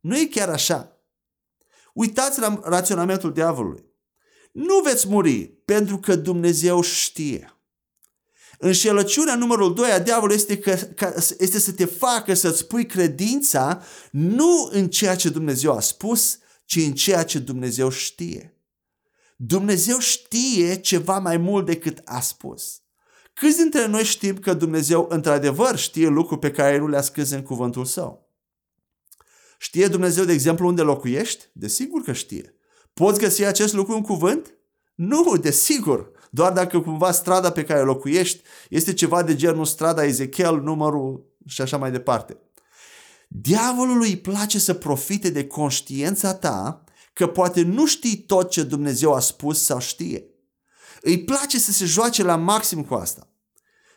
Nu 0.00 0.18
e 0.18 0.26
chiar 0.26 0.48
așa. 0.48 0.98
Uitați 1.94 2.40
la 2.40 2.60
raționamentul 2.62 3.32
diavolului. 3.32 3.92
Nu 4.54 4.80
veți 4.80 5.08
muri 5.08 5.46
pentru 5.46 5.98
că 5.98 6.16
Dumnezeu 6.16 6.80
știe. 6.80 7.58
Înșelăciunea 8.58 9.36
numărul 9.36 9.74
2 9.74 9.90
a 9.90 9.98
diavolului 9.98 10.36
este, 10.36 10.58
că, 10.58 10.74
că, 10.74 11.14
este 11.38 11.58
să 11.58 11.72
te 11.72 11.84
facă 11.84 12.34
să-ți 12.34 12.66
pui 12.66 12.86
credința 12.86 13.82
nu 14.10 14.68
în 14.72 14.88
ceea 14.88 15.16
ce 15.16 15.28
Dumnezeu 15.28 15.72
a 15.72 15.80
spus, 15.80 16.38
ci 16.64 16.76
în 16.76 16.92
ceea 16.92 17.24
ce 17.24 17.38
Dumnezeu 17.38 17.88
știe. 17.88 18.56
Dumnezeu 19.36 19.98
știe 19.98 20.80
ceva 20.80 21.18
mai 21.18 21.36
mult 21.36 21.66
decât 21.66 22.00
a 22.04 22.20
spus. 22.20 22.80
Câți 23.32 23.56
dintre 23.56 23.86
noi 23.86 24.04
știm 24.04 24.38
că 24.38 24.54
Dumnezeu 24.54 25.06
într-adevăr 25.10 25.78
știe 25.78 26.08
lucruri 26.08 26.40
pe 26.40 26.50
care 26.50 26.78
nu 26.78 26.88
le-a 26.88 27.02
scris 27.02 27.30
în 27.30 27.42
cuvântul 27.42 27.84
său? 27.84 28.28
Știe 29.58 29.86
Dumnezeu, 29.86 30.24
de 30.24 30.32
exemplu, 30.32 30.66
unde 30.66 30.82
locuiești? 30.82 31.44
Desigur 31.52 32.02
că 32.02 32.12
știe. 32.12 32.54
Poți 32.94 33.18
găsi 33.18 33.44
acest 33.44 33.72
lucru 33.72 33.94
în 33.94 34.02
cuvânt? 34.02 34.54
Nu, 34.94 35.36
desigur. 35.36 36.10
Doar 36.30 36.52
dacă 36.52 36.80
cumva 36.80 37.12
strada 37.12 37.50
pe 37.50 37.64
care 37.64 37.80
locuiești 37.80 38.42
este 38.68 38.92
ceva 38.92 39.22
de 39.22 39.34
genul 39.34 39.64
strada 39.64 40.04
Ezechiel, 40.04 40.60
numărul 40.60 41.36
și 41.46 41.60
așa 41.60 41.76
mai 41.76 41.90
departe. 41.90 42.38
Diavolului 43.28 44.08
îi 44.08 44.16
place 44.16 44.58
să 44.58 44.74
profite 44.74 45.30
de 45.30 45.46
conștiința 45.46 46.34
ta 46.34 46.84
că 47.12 47.26
poate 47.26 47.62
nu 47.62 47.86
știi 47.86 48.16
tot 48.16 48.50
ce 48.50 48.62
Dumnezeu 48.62 49.14
a 49.14 49.20
spus 49.20 49.62
sau 49.62 49.80
știe. 49.80 50.24
Îi 51.00 51.24
place 51.24 51.58
să 51.58 51.72
se 51.72 51.84
joace 51.84 52.22
la 52.22 52.36
maxim 52.36 52.84
cu 52.84 52.94
asta. 52.94 53.28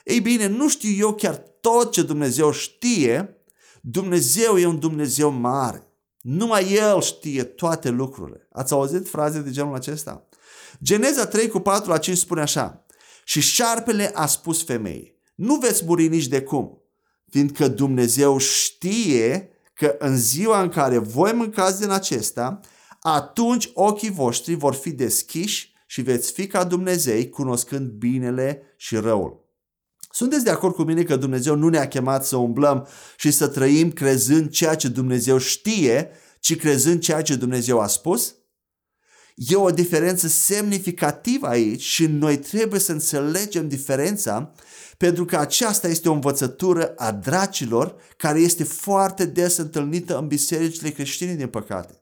Ei 0.03 0.19
bine, 0.19 0.47
nu 0.47 0.69
știu 0.69 0.89
eu 0.97 1.13
chiar 1.13 1.35
tot 1.61 1.91
ce 1.91 2.01
Dumnezeu 2.01 2.51
știe, 2.51 3.41
Dumnezeu 3.81 4.57
e 4.57 4.65
un 4.65 4.79
Dumnezeu 4.79 5.29
mare. 5.29 5.86
Numai 6.29 6.73
El 6.73 7.01
știe 7.01 7.43
toate 7.43 7.89
lucrurile. 7.89 8.47
Ați 8.51 8.73
auzit 8.73 9.07
fraze 9.07 9.41
de 9.41 9.51
genul 9.51 9.75
acesta? 9.75 10.27
Geneza 10.83 11.25
3 11.25 11.47
cu 11.47 11.59
4 11.59 11.89
la 11.89 11.97
5 11.97 12.17
spune 12.17 12.41
așa. 12.41 12.85
Și 13.23 13.41
șarpele 13.41 14.11
a 14.13 14.25
spus 14.25 14.63
femeii, 14.63 15.19
nu 15.35 15.55
veți 15.55 15.85
muri 15.85 16.07
nici 16.07 16.27
de 16.27 16.41
cum, 16.41 16.81
fiindcă 17.29 17.67
Dumnezeu 17.67 18.37
știe 18.37 19.49
că 19.73 19.95
în 19.99 20.17
ziua 20.17 20.61
în 20.61 20.69
care 20.69 20.97
voi 20.97 21.31
mâncați 21.31 21.79
din 21.79 21.89
acesta, 21.89 22.59
atunci 23.01 23.69
ochii 23.73 24.11
voștri 24.11 24.53
vor 24.53 24.73
fi 24.73 24.91
deschiși 24.91 25.73
și 25.85 26.01
veți 26.01 26.31
fi 26.31 26.47
ca 26.47 26.63
Dumnezei 26.63 27.29
cunoscând 27.29 27.89
binele 27.89 28.61
și 28.77 28.95
răul. 28.95 29.46
Sunteți 30.17 30.43
de 30.43 30.49
acord 30.49 30.75
cu 30.75 30.81
mine 30.81 31.03
că 31.03 31.15
Dumnezeu 31.15 31.55
nu 31.55 31.69
ne-a 31.69 31.87
chemat 31.87 32.25
să 32.25 32.35
umblăm 32.35 32.87
și 33.17 33.31
să 33.31 33.47
trăim 33.47 33.91
crezând 33.91 34.49
ceea 34.49 34.75
ce 34.75 34.87
Dumnezeu 34.87 35.37
știe, 35.37 36.09
ci 36.39 36.55
crezând 36.55 37.01
ceea 37.01 37.21
ce 37.21 37.35
Dumnezeu 37.35 37.79
a 37.79 37.87
spus? 37.87 38.35
E 39.35 39.55
o 39.55 39.69
diferență 39.69 40.27
semnificativă 40.27 41.47
aici 41.47 41.81
și 41.81 42.05
noi 42.05 42.37
trebuie 42.37 42.79
să 42.79 42.91
înțelegem 42.91 43.67
diferența 43.67 44.53
pentru 44.97 45.25
că 45.25 45.37
aceasta 45.37 45.87
este 45.87 46.09
o 46.09 46.13
învățătură 46.13 46.93
a 46.95 47.11
dracilor 47.11 47.95
care 48.17 48.39
este 48.39 48.63
foarte 48.63 49.25
des 49.25 49.57
întâlnită 49.57 50.17
în 50.17 50.27
bisericile 50.27 50.89
creștine 50.89 51.33
din 51.33 51.47
păcate. 51.47 52.01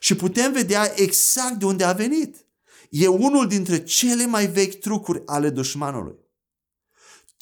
Și 0.00 0.14
putem 0.14 0.52
vedea 0.52 0.92
exact 0.94 1.54
de 1.54 1.64
unde 1.64 1.84
a 1.84 1.92
venit. 1.92 2.46
E 2.90 3.06
unul 3.06 3.48
dintre 3.48 3.82
cele 3.82 4.26
mai 4.26 4.46
vechi 4.46 4.80
trucuri 4.80 5.22
ale 5.26 5.50
dușmanului. 5.50 6.21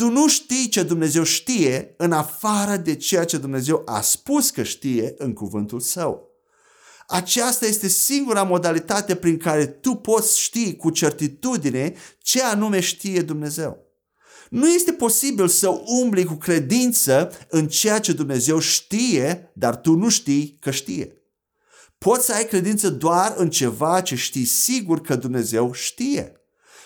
Tu 0.01 0.11
nu 0.11 0.29
știi 0.29 0.69
ce 0.69 0.83
Dumnezeu 0.83 1.23
știe 1.23 1.95
în 1.97 2.13
afară 2.13 2.77
de 2.77 2.95
ceea 2.95 3.25
ce 3.25 3.39
Dumnezeu 3.39 3.83
a 3.85 4.01
spus 4.01 4.51
că 4.51 4.63
știe 4.63 5.15
în 5.19 5.33
cuvântul 5.33 5.81
său. 5.81 6.29
Aceasta 7.07 7.67
este 7.67 7.89
singura 7.89 8.43
modalitate 8.43 9.15
prin 9.15 9.37
care 9.37 9.67
tu 9.67 9.95
poți 9.95 10.41
ști 10.41 10.77
cu 10.77 10.91
certitudine 10.91 11.95
ce 12.23 12.43
anume 12.43 12.81
știe 12.81 13.23
Dumnezeu. 13.23 13.79
Nu 14.51 14.69
este 14.69 14.93
posibil 14.93 15.49
să 15.49 15.69
umbli 15.87 16.25
cu 16.25 16.35
credință 16.35 17.33
în 17.49 17.69
ceea 17.69 17.99
ce 17.99 18.13
Dumnezeu 18.13 18.59
știe, 18.59 19.53
dar 19.55 19.77
tu 19.77 19.95
nu 19.95 20.09
știi 20.09 20.57
că 20.61 20.71
știe. 20.71 21.23
Poți 21.99 22.25
să 22.25 22.33
ai 22.33 22.45
credință 22.45 22.91
doar 22.91 23.35
în 23.37 23.51
ceva 23.51 24.01
ce 24.01 24.15
știi 24.15 24.45
sigur 24.45 25.01
că 25.01 25.17
Dumnezeu 25.17 25.73
știe. 25.73 26.40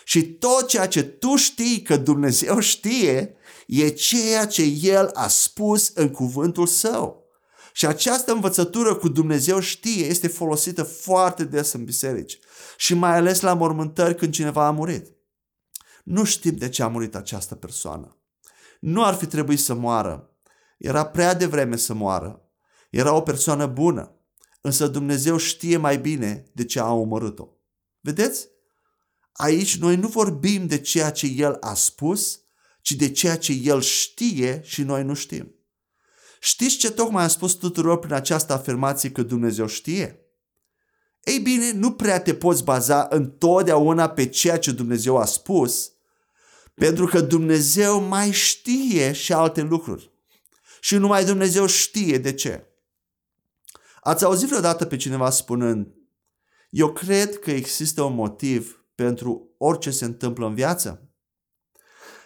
Și 0.04 0.24
tot 0.24 0.68
ceea 0.68 0.88
ce 0.88 1.02
tu 1.02 1.36
știi 1.36 1.82
că 1.82 1.96
Dumnezeu 1.96 2.58
știe 2.58 3.36
e 3.66 3.88
ceea 3.88 4.46
ce 4.46 4.62
El 4.82 5.10
a 5.12 5.28
spus 5.28 5.92
în 5.94 6.10
cuvântul 6.10 6.66
Său. 6.66 7.22
Și 7.72 7.86
această 7.86 8.32
învățătură 8.32 8.94
cu 8.94 9.08
Dumnezeu 9.08 9.60
știe 9.60 10.04
este 10.04 10.28
folosită 10.28 10.82
foarte 10.82 11.44
des 11.44 11.72
în 11.72 11.84
biserici 11.84 12.38
și 12.76 12.94
mai 12.94 13.16
ales 13.16 13.40
la 13.40 13.54
mormântări 13.54 14.14
când 14.14 14.32
cineva 14.32 14.66
a 14.66 14.70
murit. 14.70 15.12
Nu 16.04 16.24
știm 16.24 16.56
de 16.56 16.68
ce 16.68 16.82
a 16.82 16.88
murit 16.88 17.14
această 17.14 17.54
persoană. 17.54 18.18
Nu 18.80 19.04
ar 19.04 19.14
fi 19.14 19.26
trebuit 19.26 19.60
să 19.60 19.74
moară. 19.74 20.36
Era 20.78 21.06
prea 21.06 21.34
devreme 21.34 21.76
să 21.76 21.94
moară. 21.94 22.48
Era 22.90 23.14
o 23.14 23.20
persoană 23.20 23.66
bună. 23.66 24.18
Însă 24.60 24.86
Dumnezeu 24.86 25.36
știe 25.36 25.76
mai 25.76 25.98
bine 25.98 26.44
de 26.52 26.64
ce 26.64 26.80
a 26.80 26.92
omorât-o. 26.92 27.48
Vedeți? 28.00 28.48
Aici 29.36 29.76
noi 29.76 29.96
nu 29.96 30.08
vorbim 30.08 30.66
de 30.66 30.80
ceea 30.80 31.10
ce 31.10 31.26
El 31.26 31.56
a 31.60 31.74
spus, 31.74 32.40
ci 32.80 32.92
de 32.92 33.10
ceea 33.10 33.38
ce 33.38 33.52
El 33.52 33.80
știe 33.80 34.60
și 34.64 34.82
noi 34.82 35.04
nu 35.04 35.14
știm. 35.14 35.54
Știți 36.40 36.76
ce 36.76 36.90
tocmai 36.90 37.22
am 37.22 37.28
spus 37.28 37.52
tuturor 37.52 37.98
prin 37.98 38.12
această 38.12 38.52
afirmație 38.52 39.10
că 39.10 39.22
Dumnezeu 39.22 39.66
știe? 39.66 40.18
Ei 41.24 41.38
bine, 41.38 41.72
nu 41.72 41.92
prea 41.92 42.20
te 42.20 42.34
poți 42.34 42.64
baza 42.64 43.06
întotdeauna 43.10 44.08
pe 44.08 44.26
ceea 44.26 44.58
ce 44.58 44.72
Dumnezeu 44.72 45.16
a 45.16 45.24
spus, 45.24 45.92
pentru 46.74 47.06
că 47.06 47.20
Dumnezeu 47.20 48.00
mai 48.00 48.30
știe 48.30 49.12
și 49.12 49.32
alte 49.32 49.60
lucruri. 49.60 50.12
Și 50.80 50.96
numai 50.96 51.24
Dumnezeu 51.24 51.66
știe 51.66 52.18
de 52.18 52.34
ce. 52.34 52.66
Ați 54.00 54.24
auzit 54.24 54.48
vreodată 54.48 54.84
pe 54.84 54.96
cineva 54.96 55.30
spunând, 55.30 55.94
eu 56.70 56.92
cred 56.92 57.38
că 57.38 57.50
există 57.50 58.02
un 58.02 58.14
motiv 58.14 58.83
pentru 58.94 59.54
orice 59.58 59.90
se 59.90 60.04
întâmplă 60.04 60.46
în 60.46 60.54
viață? 60.54 61.08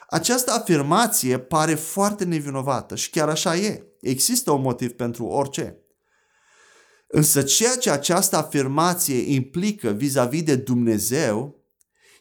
Această 0.08 0.52
afirmație 0.52 1.38
pare 1.38 1.74
foarte 1.74 2.24
nevinovată 2.24 2.96
și 2.96 3.10
chiar 3.10 3.28
așa 3.28 3.56
e. 3.56 3.86
Există 4.00 4.50
un 4.50 4.60
motiv 4.60 4.92
pentru 4.92 5.24
orice. 5.24 5.82
Însă 7.06 7.42
ceea 7.42 7.76
ce 7.76 7.90
această 7.90 8.36
afirmație 8.36 9.34
implică 9.34 9.90
vis-a-vis 9.90 10.42
de 10.42 10.56
Dumnezeu 10.56 11.64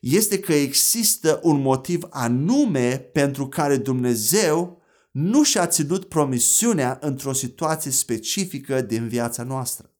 este 0.01 0.39
că 0.39 0.54
există 0.54 1.39
un 1.44 1.62
motiv 1.62 2.08
anume 2.10 2.98
pentru 2.98 3.48
care 3.48 3.77
Dumnezeu 3.77 4.82
nu 5.12 5.44
și-a 5.44 5.68
ținut 5.68 6.06
promisiunea 6.06 6.98
într-o 7.01 7.34
situație 7.34 7.92
specifică 7.92 8.82
din 8.82 9.08
viața 9.08 9.44
noastră. 9.44 9.92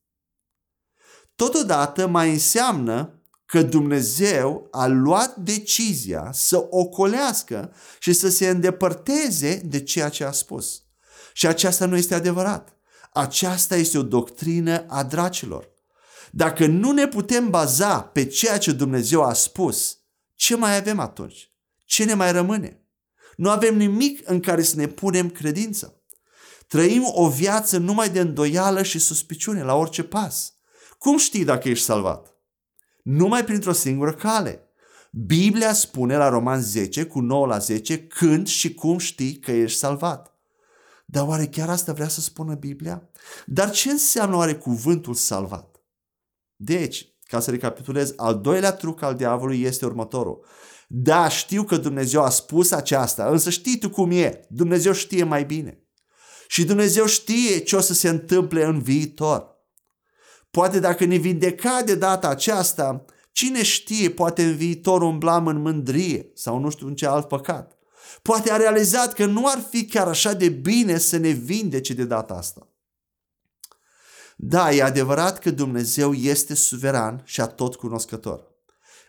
Totodată 1.36 2.08
mai 2.08 2.32
înseamnă 2.32 3.17
că 3.48 3.62
Dumnezeu 3.62 4.68
a 4.72 4.88
luat 4.88 5.36
decizia 5.36 6.30
să 6.34 6.68
ocolească 6.70 7.74
și 8.00 8.14
să 8.14 8.30
se 8.30 8.50
îndepărteze 8.50 9.62
de 9.66 9.84
ceea 9.84 10.10
ce 10.10 10.24
a 10.24 10.32
spus. 10.32 10.82
Și 11.34 11.48
aceasta 11.48 11.86
nu 11.86 11.98
este 11.98 12.16
adevărat. 12.16 12.76
Aceasta 13.14 13.76
este 13.76 13.98
o 13.98 14.04
doctrină 14.04 14.86
a 14.88 15.04
dracilor. 15.04 15.70
Dacă 16.32 16.66
nu 16.66 16.92
ne 16.92 17.08
putem 17.08 17.50
baza 17.50 18.02
pe 18.02 18.26
ceea 18.26 18.58
ce 18.58 18.72
Dumnezeu 18.72 19.24
a 19.24 19.34
spus, 19.34 19.98
ce 20.36 20.56
mai 20.56 20.78
avem 20.78 21.00
atunci? 21.00 21.52
Ce 21.86 22.04
ne 22.04 22.14
mai 22.14 22.32
rămâne? 22.32 22.82
Nu 23.36 23.50
avem 23.50 23.78
nimic 23.78 24.30
în 24.30 24.40
care 24.40 24.64
să 24.64 24.76
ne 24.76 24.88
punem 24.88 25.30
credință. 25.30 26.02
Trăim 26.68 27.04
o 27.06 27.30
viață 27.30 27.78
numai 27.78 28.10
de 28.10 28.20
îndoială 28.20 28.84
și 28.84 29.00
suspiciune 29.00 29.64
la 29.64 29.76
orice 29.76 30.04
pas. 30.04 30.54
Cum 30.98 31.18
știi 31.18 31.44
dacă 31.44 31.70
ești 31.70 31.86
salvat? 31.86 32.37
Numai 33.10 33.44
printr-o 33.44 33.72
singură 33.72 34.14
cale. 34.14 34.70
Biblia 35.12 35.74
spune 35.74 36.18
la 36.18 36.30
Roman 36.30 36.62
10 36.62 37.06
cu 37.06 37.20
9 37.20 37.46
la 37.46 37.58
10 37.58 38.08
când 38.08 38.48
și 38.48 38.74
cum 38.74 38.98
știi 38.98 39.40
că 39.40 39.52
ești 39.52 39.78
salvat. 39.78 40.36
Dar 41.06 41.28
oare 41.28 41.46
chiar 41.46 41.70
asta 41.70 41.94
vrea 41.94 42.08
să 42.08 42.22
spună 42.22 42.54
Biblia? 42.54 43.10
Dar 43.46 43.72
ce 43.72 43.90
înseamnă 43.90 44.36
oare 44.36 44.56
cuvântul 44.56 45.14
salvat? 45.14 45.82
Deci, 46.56 47.08
ca 47.24 47.40
să 47.40 47.52
recapitulez, 47.52 48.14
al 48.16 48.40
doilea 48.40 48.72
truc 48.72 49.02
al 49.02 49.16
diavolului 49.16 49.62
este 49.62 49.86
următorul. 49.86 50.46
Da, 50.88 51.30
știu 51.30 51.64
că 51.64 51.78
Dumnezeu 51.78 52.24
a 52.24 52.30
spus 52.30 52.72
aceasta, 52.72 53.30
însă 53.30 53.50
știi 53.50 53.78
tu 53.78 53.90
cum 53.90 54.12
e. 54.12 54.46
Dumnezeu 54.50 54.92
știe 54.92 55.24
mai 55.24 55.46
bine. 55.46 55.82
Și 56.48 56.66
Dumnezeu 56.66 57.06
știe 57.06 57.58
ce 57.58 57.76
o 57.76 57.80
să 57.80 57.94
se 57.94 58.10
întâmple 58.10 58.64
în 58.64 58.82
viitor. 58.82 59.57
Poate 60.52 60.80
dacă 60.80 61.06
ne 61.06 61.16
vindeca 61.16 61.82
de 61.86 61.96
data 61.96 62.28
aceasta, 62.28 63.06
cine 63.32 63.64
știe, 63.64 64.10
poate 64.10 64.44
în 64.44 64.56
viitor 64.56 65.02
umblam 65.02 65.48
în 65.48 65.62
mândrie 65.62 66.32
sau 66.34 66.60
nu 66.60 66.70
știu 66.70 66.88
în 66.88 66.96
ce 66.96 67.08
alt 67.08 67.28
păcat. 67.28 67.78
Poate 68.22 68.52
a 68.52 68.56
realizat 68.56 69.14
că 69.14 69.26
nu 69.26 69.48
ar 69.48 69.66
fi 69.70 69.86
chiar 69.86 70.08
așa 70.08 70.34
de 70.34 70.50
bine 70.50 70.98
să 70.98 71.18
ne 71.18 71.30
vindece 71.30 71.94
de 71.94 72.04
data 72.04 72.34
asta. 72.34 72.68
Da, 74.36 74.72
e 74.72 74.84
adevărat 74.84 75.40
că 75.40 75.52
Dumnezeu 75.52 76.14
este 76.14 76.56
suveran 76.56 77.22
și 77.26 77.42
atot 77.42 77.76
cunoscător. 77.76 78.56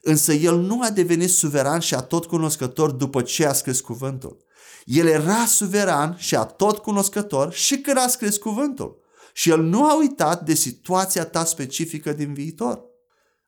Însă 0.02 0.32
El 0.32 0.60
nu 0.60 0.82
a 0.82 0.90
devenit 0.90 1.30
suveran 1.30 1.80
și 1.80 1.94
atot 1.94 2.26
cunoscător 2.26 2.90
după 2.90 3.22
ce 3.22 3.46
a 3.46 3.52
scris 3.52 3.80
cuvântul. 3.80 4.44
El 4.84 5.06
era 5.06 5.44
suveran 5.46 6.16
și 6.18 6.36
atot 6.36 6.78
cunoscător 6.78 7.52
și 7.52 7.78
când 7.78 7.98
a 7.98 8.08
scris 8.08 8.36
cuvântul. 8.36 8.97
Și 9.38 9.50
El 9.50 9.62
nu 9.62 9.84
a 9.84 9.98
uitat 9.98 10.44
de 10.44 10.54
situația 10.54 11.24
ta 11.24 11.44
specifică 11.44 12.12
din 12.12 12.34
viitor. 12.34 12.82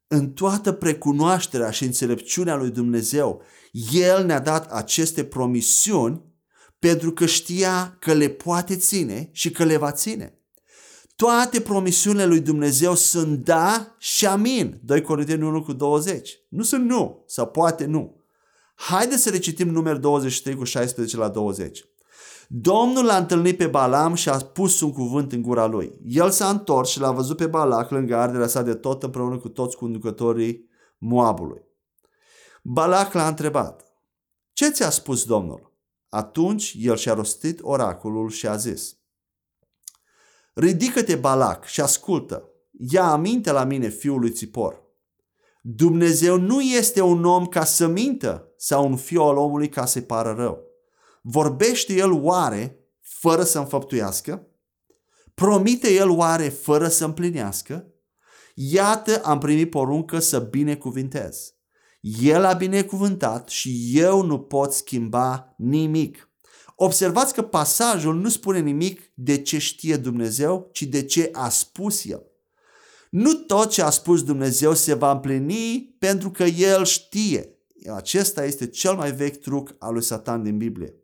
În 0.06 0.32
toată 0.32 0.73
precunoașterea 0.73 1.70
și 1.70 1.85
înțelepciunea 1.85 2.54
lui 2.56 2.70
Dumnezeu, 2.70 3.42
El 3.92 4.25
ne-a 4.25 4.40
dat 4.40 4.73
aceste 4.73 5.25
promisiuni 5.25 6.23
pentru 6.78 7.12
că 7.12 7.26
știa 7.26 7.97
că 8.00 8.12
le 8.12 8.28
poate 8.28 8.76
ține 8.76 9.28
și 9.32 9.50
că 9.50 9.64
le 9.64 9.76
va 9.76 9.92
ține. 9.92 10.38
Toate 11.16 11.61
promisiunile 11.61 12.25
lui 12.25 12.40
Dumnezeu 12.40 12.94
sunt 12.94 13.44
da 13.44 13.94
și 13.99 14.26
amin. 14.26 14.80
2 14.85 15.02
Corinteni 15.02 15.42
1 15.42 15.62
cu 15.62 15.73
20. 15.73 16.30
Nu 16.49 16.62
sunt 16.62 16.85
nu 16.85 17.25
sau 17.26 17.47
poate 17.47 17.85
nu. 17.85 18.25
Haideți 18.75 19.23
să 19.23 19.30
recitim 19.30 19.68
număr 19.68 19.97
23 19.97 20.54
cu 20.54 20.64
16 20.64 21.16
la 21.16 21.28
20. 21.28 21.85
Domnul 22.52 23.04
l-a 23.04 23.16
întâlnit 23.16 23.57
pe 23.57 23.66
Balam 23.66 24.15
și 24.15 24.28
a 24.28 24.36
pus 24.36 24.80
un 24.80 24.93
cuvânt 24.93 25.32
în 25.32 25.43
gura 25.43 25.67
lui. 25.67 25.99
El 26.04 26.30
s-a 26.30 26.49
întors 26.49 26.91
și 26.91 27.00
l-a 27.00 27.10
văzut 27.10 27.36
pe 27.36 27.47
Balac 27.47 27.91
lângă 27.91 28.17
arderea 28.17 28.47
sa 28.47 28.63
de 28.63 28.75
tot 28.75 29.02
împreună 29.02 29.39
cu 29.39 29.49
toți 29.49 29.76
conducătorii 29.76 30.69
Moabului. 30.99 31.63
Balac 32.63 33.13
l-a 33.13 33.28
întrebat, 33.28 33.84
ce 34.52 34.71
ți-a 34.71 34.91
spus 34.91 35.25
Domnul? 35.25 35.73
Atunci 36.08 36.76
el 36.78 36.97
și-a 36.97 37.15
rostit 37.15 37.58
oracolul 37.63 38.28
și 38.28 38.47
a 38.47 38.56
zis, 38.56 38.97
Ridică-te, 40.54 41.17
Balac, 41.17 41.65
și 41.65 41.80
ascultă. 41.80 42.49
Ia 42.71 43.04
aminte 43.04 43.52
la 43.52 43.65
mine, 43.65 43.89
fiul 43.89 44.21
lui 44.21 44.30
Țipor. 44.30 44.82
Dumnezeu 45.63 46.39
nu 46.39 46.60
este 46.60 47.00
un 47.00 47.25
om 47.25 47.47
ca 47.47 47.65
să 47.65 47.86
mintă 47.86 48.52
sau 48.56 48.86
un 48.86 48.97
fiu 48.97 49.23
al 49.23 49.36
omului 49.36 49.69
ca 49.69 49.84
să-i 49.84 50.02
pară 50.02 50.32
rău. 50.32 50.70
Vorbește 51.21 51.95
el 51.95 52.13
oare 52.13 52.78
fără 53.00 53.43
să 53.43 53.59
înfăptuiască? 53.59 54.47
Promite 55.35 55.93
el 55.93 56.11
oare 56.11 56.49
fără 56.49 56.89
să 56.89 57.04
împlinească? 57.04 57.87
Iată 58.54 59.21
am 59.25 59.39
primit 59.39 59.71
poruncă 59.71 60.19
să 60.19 60.39
binecuvintez. 60.39 61.54
El 62.21 62.45
a 62.45 62.52
binecuvântat 62.52 63.49
și 63.49 63.91
eu 63.95 64.23
nu 64.23 64.39
pot 64.39 64.73
schimba 64.73 65.54
nimic. 65.56 66.30
Observați 66.75 67.35
că 67.35 67.43
pasajul 67.43 68.15
nu 68.15 68.28
spune 68.28 68.61
nimic 68.61 69.00
de 69.15 69.43
ce 69.43 69.59
știe 69.59 69.97
Dumnezeu, 69.97 70.69
ci 70.73 70.83
de 70.83 71.04
ce 71.04 71.28
a 71.33 71.49
spus 71.49 72.04
El. 72.04 72.23
Nu 73.11 73.35
tot 73.35 73.71
ce 73.71 73.83
a 73.83 73.91
spus 73.91 74.23
Dumnezeu 74.23 74.75
se 74.75 74.95
va 74.95 75.11
împlini 75.11 75.97
pentru 75.99 76.30
că 76.30 76.45
El 76.45 76.85
știe. 76.85 77.54
Acesta 77.95 78.45
este 78.45 78.67
cel 78.67 78.95
mai 78.95 79.13
vechi 79.13 79.41
truc 79.41 79.75
al 79.78 79.93
lui 79.93 80.02
Satan 80.02 80.43
din 80.43 80.56
Biblie. 80.56 81.00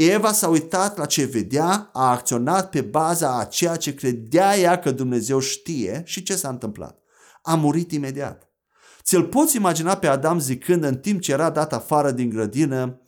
Eva 0.00 0.32
s-a 0.32 0.48
uitat 0.48 0.96
la 0.96 1.06
ce 1.06 1.24
vedea, 1.24 1.90
a 1.92 2.10
acționat 2.10 2.70
pe 2.70 2.80
baza 2.80 3.38
a 3.38 3.44
ceea 3.44 3.76
ce 3.76 3.94
credea 3.94 4.58
ea 4.58 4.78
că 4.78 4.90
Dumnezeu 4.90 5.38
știe 5.38 6.02
și 6.06 6.22
ce 6.22 6.36
s-a 6.36 6.48
întâmplat. 6.48 7.02
A 7.42 7.54
murit 7.54 7.92
imediat. 7.92 8.48
Ți-l 9.02 9.24
poți 9.24 9.56
imagina 9.56 9.96
pe 9.96 10.06
Adam 10.06 10.40
zicând 10.40 10.84
în 10.84 10.96
timp 10.96 11.20
ce 11.20 11.32
era 11.32 11.50
dat 11.50 11.72
afară 11.72 12.10
din 12.10 12.28
grădină, 12.28 13.00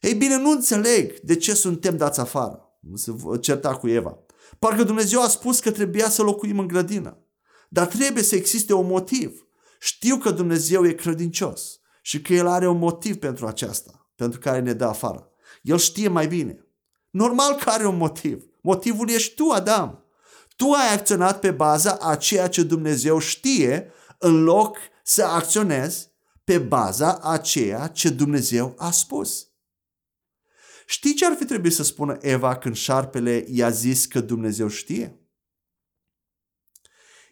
ei 0.00 0.14
bine, 0.14 0.38
nu 0.38 0.50
înțeleg 0.50 1.20
de 1.20 1.36
ce 1.36 1.54
suntem 1.54 1.96
dați 1.96 2.20
afară. 2.20 2.78
Se 2.94 3.12
certa 3.40 3.74
cu 3.74 3.88
Eva. 3.88 4.18
Parcă 4.58 4.82
Dumnezeu 4.82 5.22
a 5.22 5.28
spus 5.28 5.60
că 5.60 5.70
trebuia 5.70 6.08
să 6.08 6.22
locuim 6.22 6.58
în 6.58 6.66
grădină. 6.66 7.18
Dar 7.68 7.86
trebuie 7.86 8.22
să 8.22 8.34
existe 8.34 8.72
un 8.72 8.86
motiv. 8.86 9.46
Știu 9.80 10.16
că 10.16 10.30
Dumnezeu 10.30 10.86
e 10.86 10.92
credincios 10.92 11.80
și 12.02 12.22
că 12.22 12.32
El 12.32 12.46
are 12.46 12.68
un 12.68 12.78
motiv 12.78 13.16
pentru 13.16 13.46
aceasta, 13.46 14.10
pentru 14.16 14.38
care 14.38 14.60
ne 14.60 14.72
dă 14.72 14.84
afară. 14.84 15.32
El 15.62 15.78
știe 15.78 16.08
mai 16.08 16.26
bine. 16.26 16.66
Normal 17.10 17.54
că 17.54 17.70
are 17.70 17.86
un 17.86 17.96
motiv. 17.96 18.44
Motivul 18.62 19.10
ești 19.10 19.34
tu, 19.34 19.50
Adam. 19.50 20.04
Tu 20.56 20.70
ai 20.70 20.94
acționat 20.94 21.40
pe 21.40 21.50
baza 21.50 21.96
a 22.00 22.16
ceea 22.16 22.48
ce 22.48 22.62
Dumnezeu 22.62 23.18
știe 23.18 23.92
în 24.18 24.42
loc 24.42 24.78
să 25.02 25.24
acționezi 25.24 26.10
pe 26.44 26.58
baza 26.58 27.14
a 27.14 27.38
ceea 27.38 27.86
ce 27.86 28.10
Dumnezeu 28.10 28.74
a 28.78 28.90
spus. 28.90 29.48
Știi 30.86 31.14
ce 31.14 31.26
ar 31.26 31.34
fi 31.36 31.44
trebuit 31.44 31.72
să 31.72 31.82
spună 31.82 32.16
Eva 32.20 32.58
când 32.58 32.74
șarpele 32.76 33.44
i-a 33.48 33.70
zis 33.70 34.06
că 34.06 34.20
Dumnezeu 34.20 34.68
știe? 34.68 35.20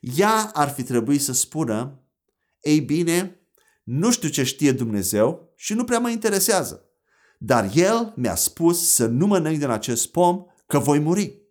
Ea 0.01 0.51
ar 0.55 0.69
fi 0.69 0.83
trebuit 0.83 1.23
să 1.23 1.33
spună, 1.33 2.05
ei 2.61 2.81
bine, 2.81 3.41
nu 3.85 4.11
știu 4.11 4.29
ce 4.29 4.43
știe 4.43 4.73
Dumnezeu 4.73 5.53
și 5.57 5.75
nu 5.75 5.85
prea 5.85 5.99
mă 5.99 6.11
interesează. 6.11 6.86
Dar 7.39 7.71
El 7.75 8.13
mi-a 8.17 8.35
spus 8.35 8.93
să 8.93 9.07
nu 9.07 9.27
mănânc 9.27 9.59
din 9.59 9.69
acest 9.69 10.07
pom, 10.07 10.45
că 10.67 10.79
voi 10.79 10.99
muri. 10.99 11.43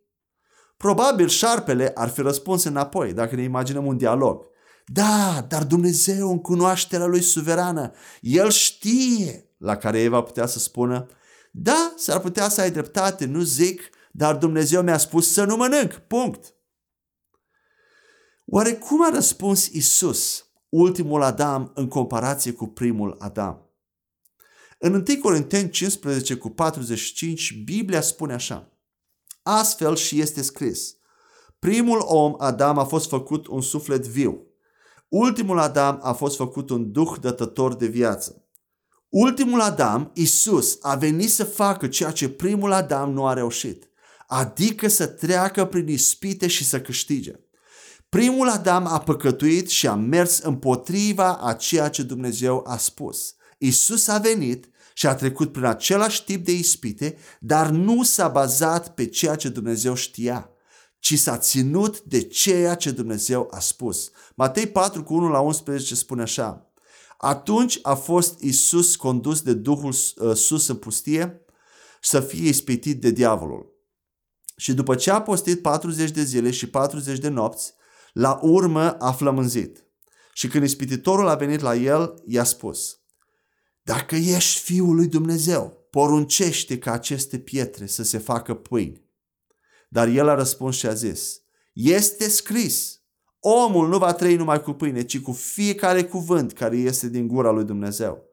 Probabil 0.77 1.27
șarpele 1.27 1.91
ar 1.95 2.09
fi 2.09 2.21
răspuns 2.21 2.63
înapoi, 2.63 3.13
dacă 3.13 3.35
ne 3.35 3.41
imaginăm 3.41 3.85
un 3.85 3.97
dialog. 3.97 4.45
Da, 4.85 5.45
dar 5.47 5.63
Dumnezeu 5.63 6.31
în 6.31 6.39
cunoașterea 6.39 7.05
Lui 7.05 7.21
suverană, 7.21 7.91
El 8.21 8.49
știe, 8.49 9.49
la 9.57 9.75
care 9.75 9.99
Eva 9.99 10.21
putea 10.21 10.45
să 10.45 10.59
spună, 10.59 11.07
da, 11.51 11.93
s-ar 11.95 12.19
putea 12.19 12.49
să 12.49 12.61
ai 12.61 12.71
dreptate, 12.71 13.25
nu 13.25 13.41
zic, 13.41 13.81
dar 14.11 14.35
Dumnezeu 14.35 14.81
mi-a 14.81 14.97
spus 14.97 15.31
să 15.31 15.43
nu 15.43 15.55
mănânc, 15.55 15.93
punct. 15.93 16.53
Oare 18.45 18.73
cum 18.73 19.03
a 19.03 19.09
răspuns 19.09 19.67
Isus, 19.67 20.45
ultimul 20.69 21.21
Adam, 21.21 21.71
în 21.75 21.87
comparație 21.87 22.51
cu 22.51 22.67
primul 22.67 23.15
Adam? 23.19 23.64
În 24.85 24.93
1 24.93 25.19
Corinteni 25.21 25.69
15 25.69 26.35
cu 26.35 26.49
45, 26.49 27.61
Biblia 27.63 28.01
spune 28.01 28.33
așa. 28.33 28.71
Astfel 29.43 29.95
și 29.95 30.19
este 30.19 30.41
scris. 30.41 30.95
Primul 31.59 31.99
om, 32.01 32.35
Adam, 32.37 32.77
a 32.77 32.83
fost 32.83 33.09
făcut 33.09 33.47
un 33.47 33.61
suflet 33.61 34.07
viu. 34.07 34.47
Ultimul 35.07 35.59
Adam 35.59 35.99
a 36.01 36.13
fost 36.13 36.35
făcut 36.35 36.69
un 36.69 36.91
duh 36.91 37.13
dătător 37.21 37.75
de 37.75 37.85
viață. 37.85 38.45
Ultimul 39.09 39.61
Adam, 39.61 40.11
Isus, 40.13 40.77
a 40.81 40.95
venit 40.95 41.31
să 41.31 41.43
facă 41.43 41.87
ceea 41.87 42.11
ce 42.11 42.29
primul 42.29 42.71
Adam 42.71 43.11
nu 43.11 43.25
a 43.25 43.33
reușit, 43.33 43.89
adică 44.27 44.87
să 44.87 45.07
treacă 45.07 45.65
prin 45.65 45.87
ispite 45.87 46.47
și 46.47 46.63
să 46.65 46.81
câștige. 46.81 47.33
Primul 48.09 48.49
Adam 48.49 48.85
a 48.85 48.99
păcătuit 48.99 49.69
și 49.69 49.87
a 49.87 49.95
mers 49.95 50.37
împotriva 50.37 51.37
a 51.37 51.53
ceea 51.53 51.89
ce 51.89 52.03
Dumnezeu 52.03 52.63
a 52.67 52.77
spus. 52.77 53.35
Isus 53.57 54.07
a 54.07 54.17
venit 54.17 54.69
și 54.97 55.07
a 55.07 55.15
trecut 55.15 55.51
prin 55.51 55.63
același 55.63 56.23
tip 56.23 56.45
de 56.45 56.51
ispite, 56.51 57.17
dar 57.39 57.69
nu 57.69 58.03
s-a 58.03 58.27
bazat 58.27 58.93
pe 58.93 59.05
ceea 59.05 59.35
ce 59.35 59.49
Dumnezeu 59.49 59.93
știa, 59.93 60.49
ci 60.99 61.19
s-a 61.19 61.37
ținut 61.37 62.01
de 62.01 62.21
ceea 62.21 62.75
ce 62.75 62.91
Dumnezeu 62.91 63.47
a 63.51 63.59
spus. 63.59 64.11
Matei 64.35 64.67
4 64.67 65.03
cu 65.03 65.13
1 65.13 65.29
la 65.29 65.39
11 65.39 65.95
spune 65.95 66.21
așa. 66.21 66.71
Atunci 67.17 67.79
a 67.81 67.95
fost 67.95 68.39
Isus 68.39 68.95
condus 68.95 69.41
de 69.41 69.53
Duhul 69.53 69.93
uh, 70.15 70.35
sus 70.35 70.67
în 70.67 70.75
pustie 70.75 71.41
să 72.01 72.19
fie 72.19 72.47
ispitit 72.47 73.01
de 73.01 73.09
diavolul. 73.09 73.73
Și 74.57 74.73
după 74.73 74.95
ce 74.95 75.11
a 75.11 75.21
postit 75.21 75.61
40 75.61 76.11
de 76.11 76.23
zile 76.23 76.51
și 76.51 76.69
40 76.69 77.19
de 77.19 77.27
nopți, 77.29 77.73
la 78.13 78.39
urmă 78.41 78.91
a 78.91 79.11
flămânzit. 79.11 79.85
Și 80.33 80.47
când 80.47 80.63
ispititorul 80.63 81.27
a 81.27 81.35
venit 81.35 81.59
la 81.59 81.75
el, 81.75 82.13
i-a 82.25 82.43
spus, 82.43 82.99
Dacă 83.87 84.15
ești 84.15 84.59
Fiul 84.59 84.95
lui 84.95 85.07
Dumnezeu, 85.07 85.87
poruncește 85.89 86.77
ca 86.77 86.91
aceste 86.91 87.39
pietre 87.39 87.85
să 87.85 88.03
se 88.03 88.17
facă 88.17 88.53
pâini. 88.53 89.05
Dar 89.89 90.07
el 90.07 90.29
a 90.29 90.33
răspuns 90.33 90.75
și 90.75 90.87
a 90.87 90.93
zis, 90.93 91.41
Este 91.73 92.29
scris, 92.29 93.01
omul 93.39 93.87
nu 93.87 93.97
va 93.97 94.13
trăi 94.13 94.35
numai 94.35 94.61
cu 94.61 94.71
pâine, 94.71 95.03
ci 95.03 95.19
cu 95.19 95.31
fiecare 95.31 96.03
cuvânt 96.03 96.53
care 96.53 96.77
este 96.77 97.09
din 97.09 97.27
gura 97.27 97.51
lui 97.51 97.63
Dumnezeu. 97.63 98.23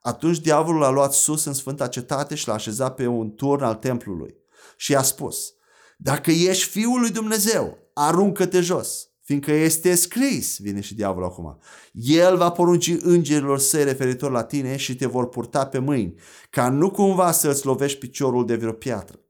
Atunci 0.00 0.40
diavolul 0.40 0.84
a 0.84 0.90
luat 0.90 1.12
sus 1.12 1.44
în 1.44 1.52
sfânta 1.52 1.88
cetate 1.88 2.34
și 2.34 2.48
l-a 2.48 2.54
așezat 2.54 2.94
pe 2.94 3.06
un 3.06 3.34
turn 3.34 3.62
al 3.62 3.74
templului 3.74 4.36
și 4.76 4.94
a 4.94 5.02
spus, 5.02 5.54
Dacă 5.96 6.30
ești 6.30 6.68
Fiul 6.68 7.00
lui 7.00 7.10
Dumnezeu, 7.10 7.78
aruncă-te 7.94 8.60
jos 8.60 9.11
fiindcă 9.32 9.52
este 9.52 9.94
scris, 9.94 10.58
vine 10.58 10.80
și 10.80 10.94
diavolul 10.94 11.28
acum, 11.28 11.58
el 11.92 12.36
va 12.36 12.50
porunci 12.50 12.94
îngerilor 13.00 13.58
săi 13.58 13.84
referitor 13.84 14.30
la 14.30 14.44
tine 14.44 14.76
și 14.76 14.96
te 14.96 15.06
vor 15.06 15.28
purta 15.28 15.66
pe 15.66 15.78
mâini, 15.78 16.14
ca 16.50 16.68
nu 16.68 16.90
cumva 16.90 17.32
să 17.32 17.48
îți 17.48 17.66
lovești 17.66 17.98
piciorul 17.98 18.46
de 18.46 18.56
vreo 18.56 18.72
piatră. 18.72 19.20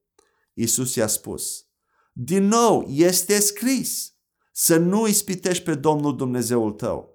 Iisus 0.55 0.95
i-a 0.95 1.07
spus, 1.07 1.65
din 2.13 2.47
nou, 2.47 2.87
este 2.89 3.41
scris, 3.41 4.13
să 4.53 4.77
nu 4.77 5.07
ispitești 5.07 5.65
pe 5.65 5.75
Domnul 5.75 6.17
Dumnezeul 6.17 6.71
tău. 6.71 7.11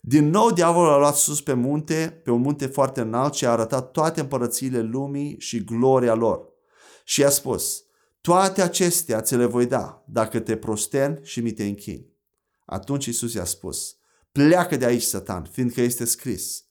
Din 0.00 0.30
nou, 0.30 0.50
diavolul 0.50 0.92
a 0.92 0.98
luat 0.98 1.16
sus 1.16 1.40
pe 1.40 1.52
munte, 1.52 2.20
pe 2.24 2.30
un 2.30 2.40
munte 2.40 2.66
foarte 2.66 3.00
înalt 3.00 3.34
și 3.34 3.46
a 3.46 3.50
arătat 3.50 3.90
toate 3.90 4.20
împărățiile 4.20 4.80
lumii 4.80 5.36
și 5.38 5.64
gloria 5.64 6.14
lor. 6.14 6.48
Și 7.04 7.24
a 7.24 7.30
spus, 7.30 7.83
toate 8.26 8.62
acestea 8.62 9.20
ți 9.20 9.36
le 9.36 9.44
voi 9.44 9.66
da 9.66 10.04
dacă 10.06 10.40
te 10.40 10.56
prosten 10.56 11.18
și 11.22 11.40
mi 11.40 11.52
te 11.52 11.64
închini. 11.64 12.12
Atunci 12.64 13.06
Isus 13.06 13.34
i-a 13.34 13.44
spus, 13.44 13.96
pleacă 14.32 14.76
de 14.76 14.84
aici, 14.84 15.02
Satan, 15.02 15.44
fiindcă 15.44 15.80
este 15.80 16.04
scris, 16.04 16.64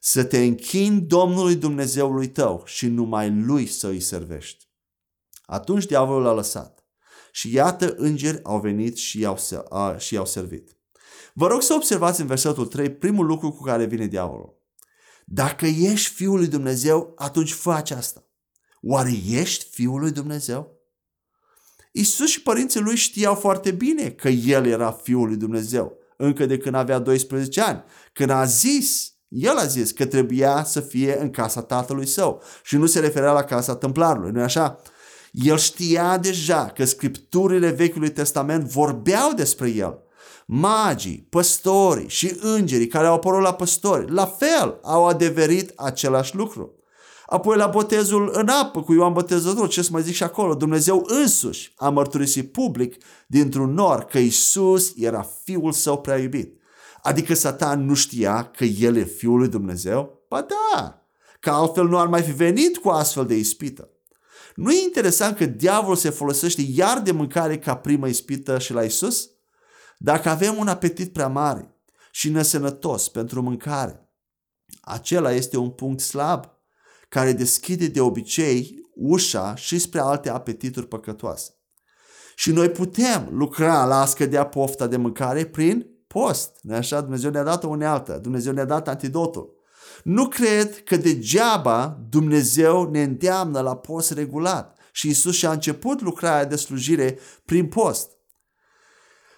să 0.00 0.24
te 0.24 0.38
închini 0.44 1.00
Domnului 1.00 1.56
Dumnezeului 1.56 2.28
tău 2.28 2.62
și 2.66 2.86
numai 2.86 3.30
Lui 3.30 3.66
să 3.66 3.86
îi 3.88 4.00
servești. 4.00 4.68
Atunci 5.42 5.86
diavolul 5.86 6.26
a 6.26 6.32
lăsat 6.32 6.86
și 7.32 7.54
iată 7.54 7.94
îngeri 7.96 8.44
au 8.44 8.60
venit 8.60 8.96
și 8.96 9.20
i-au, 9.20 9.38
și 9.98 10.14
i-au 10.14 10.26
servit. 10.26 10.76
Vă 11.34 11.46
rog 11.46 11.62
să 11.62 11.74
observați 11.74 12.20
în 12.20 12.26
versetul 12.26 12.66
3 12.66 12.90
primul 12.90 13.26
lucru 13.26 13.50
cu 13.50 13.62
care 13.62 13.84
vine 13.84 14.06
diavolul. 14.06 14.62
Dacă 15.24 15.66
ești 15.66 16.14
Fiul 16.14 16.36
lui 16.36 16.48
Dumnezeu, 16.48 17.12
atunci 17.16 17.52
fă 17.52 17.72
aceasta. 17.72 18.22
Oare 18.80 19.12
ești 19.28 19.64
Fiul 19.70 20.00
lui 20.00 20.10
Dumnezeu? 20.10 20.77
Isus 21.98 22.28
și 22.28 22.42
părinții 22.42 22.80
lui 22.80 22.96
știau 22.96 23.34
foarte 23.34 23.70
bine 23.70 24.10
că 24.10 24.28
el 24.28 24.66
era 24.66 24.90
Fiul 25.02 25.26
lui 25.26 25.36
Dumnezeu, 25.36 25.98
încă 26.16 26.46
de 26.46 26.58
când 26.58 26.74
avea 26.74 26.98
12 26.98 27.60
ani. 27.60 27.84
Când 28.12 28.30
a 28.30 28.44
zis, 28.44 29.12
el 29.28 29.56
a 29.56 29.64
zis 29.64 29.90
că 29.90 30.06
trebuia 30.06 30.64
să 30.64 30.80
fie 30.80 31.20
în 31.20 31.30
casa 31.30 31.62
tatălui 31.62 32.06
său 32.06 32.42
și 32.62 32.76
nu 32.76 32.86
se 32.86 33.00
referea 33.00 33.32
la 33.32 33.44
casa 33.44 33.76
templarului, 33.76 34.30
nu 34.30 34.42
așa? 34.42 34.80
El 35.32 35.58
știa 35.58 36.18
deja 36.18 36.66
că 36.74 36.84
scripturile 36.84 37.70
Vechiului 37.70 38.10
Testament 38.10 38.64
vorbeau 38.64 39.32
despre 39.32 39.68
el. 39.68 39.98
Magii, 40.46 41.26
păstorii 41.30 42.08
și 42.08 42.36
îngerii 42.40 42.86
care 42.86 43.06
au 43.06 43.14
apărut 43.14 43.42
la 43.42 43.54
păstori, 43.54 44.12
la 44.12 44.26
fel, 44.26 44.78
au 44.82 45.06
adeverit 45.06 45.72
același 45.76 46.36
lucru. 46.36 46.77
Apoi 47.30 47.56
la 47.56 47.66
botezul 47.66 48.30
în 48.32 48.48
apă 48.48 48.82
cu 48.82 48.92
Ioan 48.92 49.12
Botezător, 49.12 49.68
ce 49.68 49.82
să 49.82 49.88
mai 49.92 50.02
zic 50.02 50.14
și 50.14 50.22
acolo, 50.22 50.54
Dumnezeu 50.54 51.04
însuși 51.06 51.72
a 51.76 51.88
mărturisit 51.88 52.52
public 52.52 53.02
dintr-un 53.26 53.72
nor 53.72 54.04
că 54.04 54.18
Isus 54.18 54.92
era 54.96 55.28
Fiul 55.44 55.72
Său 55.72 56.00
prea 56.00 56.18
iubit. 56.18 56.60
Adică 57.02 57.34
Satan 57.34 57.84
nu 57.84 57.94
știa 57.94 58.44
că 58.44 58.64
El 58.64 58.96
e 58.96 59.04
Fiul 59.04 59.38
lui 59.38 59.48
Dumnezeu? 59.48 60.24
Ba 60.28 60.40
da, 60.40 61.06
că 61.40 61.50
altfel 61.50 61.88
nu 61.88 61.98
ar 61.98 62.06
mai 62.06 62.22
fi 62.22 62.32
venit 62.32 62.76
cu 62.76 62.88
astfel 62.88 63.26
de 63.26 63.34
ispită. 63.34 63.88
Nu 64.54 64.70
e 64.70 64.82
interesant 64.82 65.36
că 65.36 65.44
diavolul 65.44 65.96
se 65.96 66.10
folosește 66.10 66.62
iar 66.74 67.00
de 67.00 67.12
mâncare 67.12 67.58
ca 67.58 67.76
primă 67.76 68.08
ispită 68.08 68.58
și 68.58 68.72
la 68.72 68.82
Isus? 68.82 69.30
Dacă 69.98 70.28
avem 70.28 70.56
un 70.58 70.68
apetit 70.68 71.12
prea 71.12 71.28
mare 71.28 71.74
și 72.10 72.30
nesănătos 72.30 73.08
pentru 73.08 73.42
mâncare, 73.42 74.08
acela 74.80 75.32
este 75.32 75.56
un 75.56 75.70
punct 75.70 76.00
slab 76.00 76.56
care 77.08 77.32
deschide 77.32 77.86
de 77.86 78.00
obicei 78.00 78.88
ușa 78.94 79.54
și 79.54 79.78
spre 79.78 80.00
alte 80.00 80.30
apetituri 80.30 80.88
păcătoase. 80.88 81.52
Și 82.34 82.52
noi 82.52 82.70
putem 82.70 83.28
lucra 83.30 83.84
la 83.84 84.00
a 84.00 84.04
scădea 84.04 84.46
pofta 84.46 84.86
de 84.86 84.96
mâncare 84.96 85.44
prin 85.44 85.86
post. 86.06 86.58
nu 86.62 86.74
așa? 86.74 87.00
Dumnezeu 87.00 87.30
ne-a 87.30 87.42
dat 87.42 87.64
o 87.64 87.68
unealtă. 87.68 88.18
Dumnezeu 88.22 88.52
ne-a 88.52 88.64
dat 88.64 88.88
antidotul. 88.88 89.56
Nu 90.02 90.28
cred 90.28 90.82
că 90.82 90.96
degeaba 90.96 92.00
Dumnezeu 92.08 92.90
ne 92.90 93.02
îndeamnă 93.02 93.60
la 93.60 93.76
post 93.76 94.10
regulat. 94.12 94.78
Și 94.92 95.08
Isus 95.08 95.34
și-a 95.34 95.50
început 95.50 96.00
lucrarea 96.00 96.44
de 96.44 96.56
slujire 96.56 97.18
prin 97.44 97.66
post. 97.66 98.10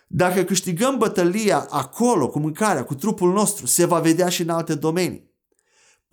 Dacă 0.06 0.42
câștigăm 0.42 0.98
bătălia 0.98 1.66
acolo, 1.70 2.28
cu 2.28 2.38
mâncarea, 2.38 2.84
cu 2.84 2.94
trupul 2.94 3.32
nostru, 3.32 3.66
se 3.66 3.84
va 3.84 4.00
vedea 4.00 4.28
și 4.28 4.42
în 4.42 4.48
alte 4.48 4.74
domenii. 4.74 5.29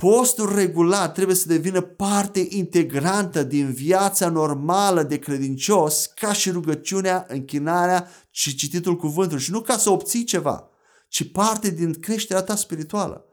Postul 0.04 0.56
regulat 0.56 1.14
trebuie 1.14 1.36
să 1.36 1.48
devină 1.48 1.82
parte 1.82 2.46
integrantă 2.50 3.44
din 3.44 3.72
viața 3.72 4.30
normală 4.30 5.04
de 5.04 5.20
credincios, 5.20 6.06
ca 6.16 6.34
și 6.34 6.52
rugăciunea, 6.52 7.26
închinarea 7.28 8.10
și 8.30 8.56
cititul 8.56 8.96
cuvântului. 8.96 9.44
Și 9.44 9.52
nu 9.52 9.62
ca 9.62 9.78
să 9.78 9.90
obții 9.90 10.24
ceva, 10.24 10.70
ci 11.08 11.32
parte 11.32 11.70
din 11.70 11.94
creșterea 11.94 12.42
ta 12.42 12.56
spirituală. 12.56 13.26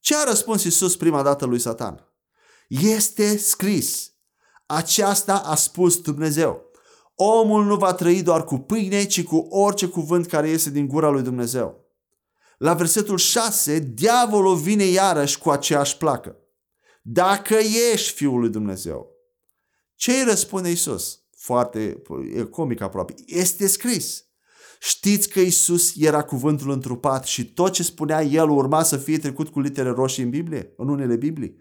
Ce 0.00 0.16
a 0.16 0.24
răspuns 0.24 0.64
Isus 0.64 0.96
prima 0.96 1.22
dată 1.22 1.44
lui 1.44 1.58
Satan? 1.58 2.08
Este 2.68 3.36
scris. 3.36 4.12
Aceasta 4.66 5.36
a 5.36 5.54
spus 5.54 6.00
Dumnezeu. 6.00 6.62
Omul 7.14 7.64
nu 7.64 7.76
va 7.76 7.92
trăi 7.92 8.22
doar 8.22 8.44
cu 8.44 8.58
pâine, 8.58 9.04
ci 9.04 9.22
cu 9.24 9.36
orice 9.36 9.86
cuvânt 9.86 10.26
care 10.26 10.48
iese 10.48 10.70
din 10.70 10.86
gura 10.86 11.08
lui 11.08 11.22
Dumnezeu 11.22 11.81
la 12.62 12.74
versetul 12.74 13.18
6, 13.18 13.78
diavolul 13.78 14.56
vine 14.56 14.84
iarăși 14.84 15.38
cu 15.38 15.50
aceeași 15.50 15.96
placă. 15.96 16.36
Dacă 17.02 17.54
ești 17.92 18.12
Fiul 18.12 18.40
lui 18.40 18.48
Dumnezeu, 18.48 19.06
ce 19.94 20.12
îi 20.12 20.24
răspunde 20.24 20.70
Isus? 20.70 21.20
Foarte 21.36 22.02
e 22.34 22.42
comic 22.42 22.80
aproape. 22.80 23.14
Este 23.26 23.66
scris. 23.66 24.24
Știți 24.80 25.28
că 25.28 25.40
Isus 25.40 25.92
era 25.96 26.22
cuvântul 26.22 26.70
întrupat 26.70 27.24
și 27.24 27.52
tot 27.52 27.72
ce 27.72 27.82
spunea 27.82 28.22
El 28.22 28.50
urma 28.50 28.82
să 28.82 28.96
fie 28.96 29.18
trecut 29.18 29.48
cu 29.48 29.60
litere 29.60 29.90
roșii 29.90 30.22
în 30.22 30.30
Biblie, 30.30 30.72
în 30.76 30.88
unele 30.88 31.16
Biblii. 31.16 31.56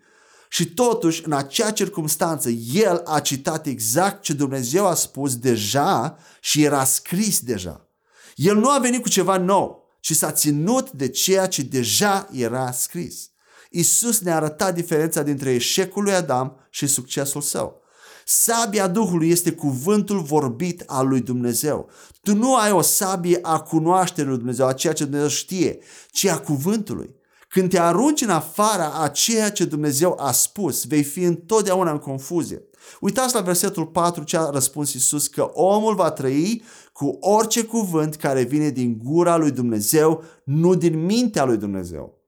Și 0.50 0.74
totuși, 0.74 1.26
în 1.26 1.32
acea 1.32 1.72
circunstanță, 1.72 2.50
El 2.74 3.02
a 3.06 3.20
citat 3.20 3.66
exact 3.66 4.22
ce 4.22 4.34
Dumnezeu 4.34 4.88
a 4.88 4.94
spus 4.94 5.38
deja 5.38 6.18
și 6.42 6.64
era 6.64 6.84
scris 6.84 7.40
deja. 7.40 7.90
El 8.36 8.56
nu 8.56 8.70
a 8.70 8.80
venit 8.80 9.02
cu 9.02 9.10
ceva 9.10 9.38
nou 9.38 9.81
și 10.04 10.14
s-a 10.14 10.32
ținut 10.32 10.92
de 10.92 11.08
ceea 11.08 11.48
ce 11.48 11.62
deja 11.62 12.28
era 12.32 12.72
scris. 12.72 13.30
Isus 13.70 14.20
ne-a 14.20 14.36
arătat 14.36 14.74
diferența 14.74 15.22
dintre 15.22 15.54
eșecul 15.54 16.04
lui 16.04 16.14
Adam 16.14 16.68
și 16.70 16.88
succesul 16.88 17.42
său. 17.42 17.82
Sabia 18.26 18.88
Duhului 18.88 19.30
este 19.30 19.52
cuvântul 19.52 20.22
vorbit 20.22 20.84
al 20.86 21.08
lui 21.08 21.22
Dumnezeu. 21.22 21.90
Tu 22.22 22.36
nu 22.36 22.56
ai 22.56 22.72
o 22.72 22.82
sabie 22.82 23.40
a 23.42 23.60
cunoașterii 23.60 24.30
lui 24.30 24.38
Dumnezeu, 24.38 24.68
a 24.68 24.74
ceea 24.74 24.94
ce 24.94 25.04
Dumnezeu 25.04 25.30
știe, 25.30 25.80
ci 26.12 26.26
a 26.26 26.40
cuvântului. 26.40 27.16
Când 27.50 27.70
te 27.70 27.80
arunci 27.80 28.22
în 28.22 28.30
afara 28.30 28.94
a 28.94 29.08
ceea 29.08 29.52
ce 29.52 29.66
Dumnezeu 29.66 30.20
a 30.20 30.32
spus, 30.32 30.86
vei 30.86 31.04
fi 31.04 31.24
întotdeauna 31.24 31.92
în 31.92 31.98
confuzie. 31.98 32.62
Uitați 33.00 33.34
la 33.34 33.42
versetul 33.42 33.86
4 33.86 34.24
ce 34.24 34.38
a 34.38 34.50
răspuns 34.50 34.94
Isus 34.94 35.28
că 35.28 35.42
omul 35.54 35.96
va 35.96 36.12
trăi 36.12 36.64
cu 36.94 37.18
orice 37.20 37.64
cuvânt 37.64 38.16
care 38.16 38.44
vine 38.44 38.70
din 38.70 38.98
gura 39.04 39.38
lui 39.38 39.52
Dumnezeu, 39.52 40.24
nu 40.44 40.76
din 40.76 41.06
mintea 41.06 41.46
lui 41.46 41.58
Dumnezeu. 41.58 42.22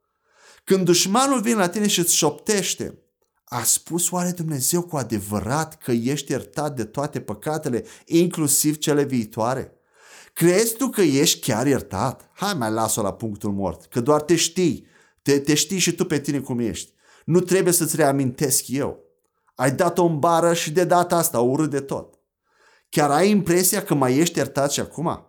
Când 0.63 0.85
dușmanul 0.85 1.41
vine 1.41 1.55
la 1.55 1.69
tine 1.69 1.87
și 1.87 1.99
îți 1.99 2.15
șoptește, 2.15 2.97
a 3.45 3.63
spus 3.63 4.11
oare 4.11 4.31
Dumnezeu 4.31 4.81
cu 4.81 4.95
adevărat 4.95 5.77
că 5.77 5.91
ești 5.91 6.31
iertat 6.31 6.75
de 6.75 6.83
toate 6.83 7.19
păcatele, 7.19 7.85
inclusiv 8.05 8.77
cele 8.77 9.03
viitoare? 9.03 9.77
Crezi 10.33 10.75
tu 10.75 10.87
că 10.87 11.01
ești 11.01 11.39
chiar 11.39 11.67
iertat? 11.67 12.29
Hai 12.33 12.53
mai 12.53 12.71
las-o 12.71 13.01
la 13.01 13.13
punctul 13.13 13.51
mort, 13.51 13.85
că 13.85 14.01
doar 14.01 14.21
te 14.21 14.35
știi. 14.35 14.87
Te, 15.21 15.39
te 15.39 15.53
știi 15.53 15.79
și 15.79 15.91
tu 15.91 16.05
pe 16.05 16.19
tine 16.19 16.39
cum 16.39 16.59
ești. 16.59 16.91
Nu 17.25 17.39
trebuie 17.39 17.73
să-ți 17.73 17.95
reamintesc 17.95 18.67
eu. 18.67 18.99
Ai 19.55 19.71
dat-o 19.71 20.05
în 20.05 20.19
bară 20.19 20.53
și 20.53 20.71
de 20.71 20.83
data 20.83 21.15
asta 21.15 21.39
urât 21.39 21.69
de 21.69 21.79
tot. 21.79 22.13
Chiar 22.89 23.11
ai 23.11 23.29
impresia 23.29 23.83
că 23.83 23.93
mai 23.93 24.17
ești 24.17 24.37
iertat 24.37 24.71
și 24.71 24.79
acum? 24.79 25.27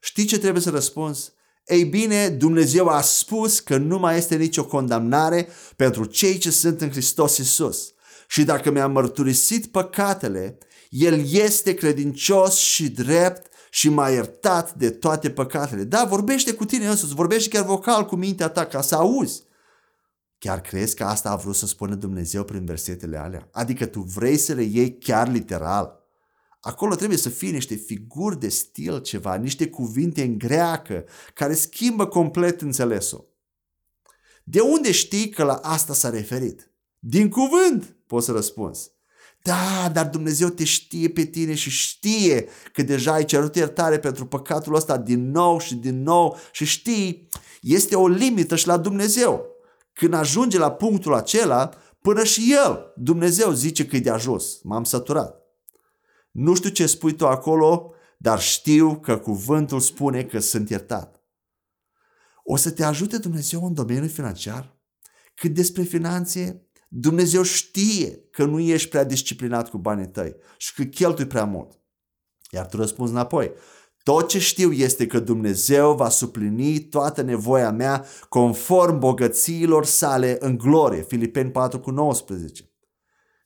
Știi 0.00 0.24
ce 0.24 0.38
trebuie 0.38 0.62
să 0.62 0.70
răspunzi? 0.70 1.32
Ei 1.66 1.84
bine, 1.84 2.28
Dumnezeu 2.28 2.88
a 2.88 3.00
spus 3.00 3.60
că 3.60 3.76
nu 3.76 3.98
mai 3.98 4.16
este 4.16 4.36
nicio 4.36 4.66
condamnare 4.66 5.48
pentru 5.76 6.04
cei 6.04 6.38
ce 6.38 6.50
sunt 6.50 6.80
în 6.80 6.90
Hristos 6.90 7.36
Isus. 7.36 7.94
Și 8.28 8.44
dacă 8.44 8.70
mi-am 8.70 8.92
mărturisit 8.92 9.66
păcatele, 9.66 10.58
El 10.88 11.32
este 11.32 11.74
credincios 11.74 12.56
și 12.56 12.88
drept 12.88 13.46
și 13.70 13.88
m-a 13.88 14.08
iertat 14.08 14.74
de 14.74 14.90
toate 14.90 15.30
păcatele. 15.30 15.84
Da, 15.84 16.04
vorbește 16.04 16.52
cu 16.52 16.64
tine 16.64 16.88
însuți, 16.88 17.14
vorbește 17.14 17.48
chiar 17.48 17.64
vocal 17.64 18.04
cu 18.04 18.16
mintea 18.16 18.48
ta 18.48 18.66
ca 18.66 18.80
să 18.80 18.94
auzi. 18.94 19.42
Chiar 20.46 20.60
crezi 20.60 20.94
că 20.96 21.04
asta 21.04 21.30
a 21.30 21.36
vrut 21.36 21.54
să 21.54 21.66
spună 21.66 21.94
Dumnezeu 21.94 22.44
prin 22.44 22.64
versetele 22.64 23.16
alea? 23.16 23.48
Adică 23.52 23.86
tu 23.86 24.00
vrei 24.00 24.36
să 24.36 24.52
le 24.52 24.62
iei 24.62 24.98
chiar 24.98 25.28
literal. 25.28 26.04
Acolo 26.60 26.94
trebuie 26.94 27.18
să 27.18 27.28
fie 27.28 27.50
niște 27.50 27.74
figuri 27.74 28.40
de 28.40 28.48
stil 28.48 29.00
ceva, 29.00 29.34
niște 29.34 29.68
cuvinte 29.68 30.22
în 30.22 30.38
greacă 30.38 31.04
care 31.34 31.54
schimbă 31.54 32.06
complet 32.06 32.60
înțelesul. 32.60 33.28
De 34.44 34.60
unde 34.60 34.92
știi 34.92 35.28
că 35.30 35.44
la 35.44 35.54
asta 35.54 35.94
s-a 35.94 36.10
referit? 36.10 36.70
Din 36.98 37.28
cuvânt, 37.28 37.96
poți 38.06 38.26
să 38.26 38.32
răspunzi. 38.32 38.90
Da, 39.42 39.90
dar 39.92 40.08
Dumnezeu 40.08 40.48
te 40.48 40.64
știe 40.64 41.08
pe 41.08 41.24
tine 41.24 41.54
și 41.54 41.70
știe 41.70 42.48
că 42.72 42.82
deja 42.82 43.12
ai 43.12 43.24
cerut 43.24 43.56
iertare 43.56 43.98
pentru 43.98 44.26
păcatul 44.26 44.74
ăsta 44.74 44.96
din 44.96 45.30
nou 45.30 45.58
și 45.58 45.74
din 45.74 46.02
nou 46.02 46.36
și 46.52 46.64
știi, 46.64 47.28
este 47.60 47.96
o 47.96 48.08
limită 48.08 48.56
și 48.56 48.66
la 48.66 48.76
Dumnezeu. 48.76 49.55
Când 49.98 50.14
ajunge 50.14 50.58
la 50.58 50.72
punctul 50.72 51.14
acela, 51.14 51.70
până 52.00 52.24
și 52.24 52.56
El, 52.66 52.92
Dumnezeu 52.96 53.52
zice 53.52 53.86
că 53.86 53.96
e 53.96 54.00
de 54.00 54.10
ajuns, 54.10 54.60
m-am 54.62 54.84
săturat. 54.84 55.42
Nu 56.30 56.54
știu 56.54 56.70
ce 56.70 56.86
spui 56.86 57.14
tu 57.14 57.26
acolo, 57.26 57.92
dar 58.18 58.40
știu 58.40 59.00
că 59.00 59.18
cuvântul 59.18 59.80
spune 59.80 60.24
că 60.24 60.38
sunt 60.38 60.70
iertat. 60.70 61.24
O 62.44 62.56
să 62.56 62.70
te 62.70 62.84
ajute 62.84 63.18
Dumnezeu 63.18 63.66
în 63.66 63.74
domeniul 63.74 64.08
financiar? 64.08 64.76
Cât 65.34 65.54
despre 65.54 65.82
finanțe, 65.82 66.66
Dumnezeu 66.88 67.42
știe 67.42 68.28
că 68.30 68.44
nu 68.44 68.60
ești 68.60 68.88
prea 68.88 69.04
disciplinat 69.04 69.70
cu 69.70 69.78
banii 69.78 70.08
tăi 70.08 70.36
și 70.56 70.74
că 70.74 70.82
cheltui 70.82 71.26
prea 71.26 71.44
mult. 71.44 71.80
Iar 72.50 72.66
tu 72.66 72.76
răspunzi 72.76 73.12
înapoi. 73.12 73.52
Tot 74.06 74.28
ce 74.28 74.38
știu 74.38 74.72
este 74.72 75.06
că 75.06 75.18
Dumnezeu 75.18 75.94
va 75.94 76.08
suplini 76.08 76.78
toată 76.78 77.22
nevoia 77.22 77.70
mea 77.70 78.04
conform 78.28 78.98
bogățiilor 78.98 79.84
sale 79.84 80.36
în 80.40 80.56
glorie. 80.56 81.02
Filipeni 81.02 81.50
4 81.50 81.80
cu 81.80 81.90
19. 81.90 82.70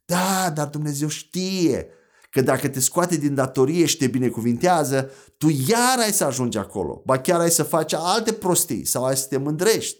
Da, 0.04 0.50
dar 0.54 0.66
Dumnezeu 0.66 1.08
știe 1.08 1.88
că 2.30 2.40
dacă 2.40 2.68
te 2.68 2.80
scoate 2.80 3.16
din 3.16 3.34
datorie 3.34 3.86
și 3.86 3.96
te 3.96 4.06
binecuvintează, 4.06 5.10
tu 5.38 5.48
iar 5.68 5.98
ai 5.98 6.12
să 6.12 6.24
ajungi 6.24 6.58
acolo, 6.58 7.02
ba 7.04 7.18
chiar 7.18 7.40
ai 7.40 7.50
să 7.50 7.62
faci 7.62 7.92
alte 7.92 8.32
prostii 8.32 8.84
sau 8.84 9.04
ai 9.04 9.16
să 9.16 9.26
te 9.28 9.36
mândrești. 9.36 9.98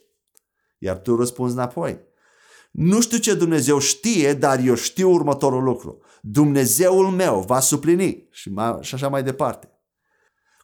Iar 0.78 0.96
tu 0.96 1.16
răspunzi 1.16 1.54
înapoi. 1.54 2.00
Nu 2.70 3.00
știu 3.00 3.18
ce 3.18 3.34
Dumnezeu 3.34 3.78
știe, 3.78 4.34
dar 4.34 4.58
eu 4.64 4.74
știu 4.74 5.10
următorul 5.12 5.62
lucru. 5.62 6.00
Dumnezeul 6.22 7.06
meu 7.06 7.40
va 7.40 7.60
suplini 7.60 8.28
și, 8.30 8.50
mai, 8.50 8.78
și 8.80 8.94
așa 8.94 9.08
mai 9.08 9.22
departe. 9.22 9.69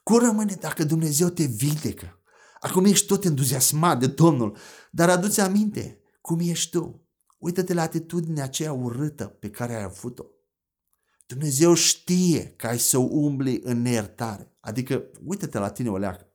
Cum 0.06 0.18
rămâne 0.18 0.54
dacă 0.60 0.84
Dumnezeu 0.84 1.28
te 1.28 1.44
vindecă? 1.44 2.20
Acum 2.60 2.84
ești 2.84 3.06
tot 3.06 3.24
entuziasmat 3.24 3.98
de 3.98 4.06
Domnul, 4.06 4.56
dar 4.90 5.08
aduți 5.08 5.40
aminte 5.40 6.00
cum 6.20 6.38
ești 6.40 6.70
tu. 6.70 7.08
Uită-te 7.38 7.74
la 7.74 7.82
atitudinea 7.82 8.44
aceea 8.44 8.72
urâtă 8.72 9.24
pe 9.24 9.50
care 9.50 9.74
ai 9.74 9.82
avut-o. 9.82 10.24
Dumnezeu 11.26 11.74
știe 11.74 12.54
că 12.56 12.66
ai 12.66 12.78
să 12.78 12.98
umbli 12.98 13.60
în 13.62 13.82
neiertare. 13.82 14.56
Adică, 14.60 15.10
uită-te 15.24 15.58
la 15.58 15.70
tine, 15.70 15.88
o 15.88 15.96
leacă. 15.96 16.26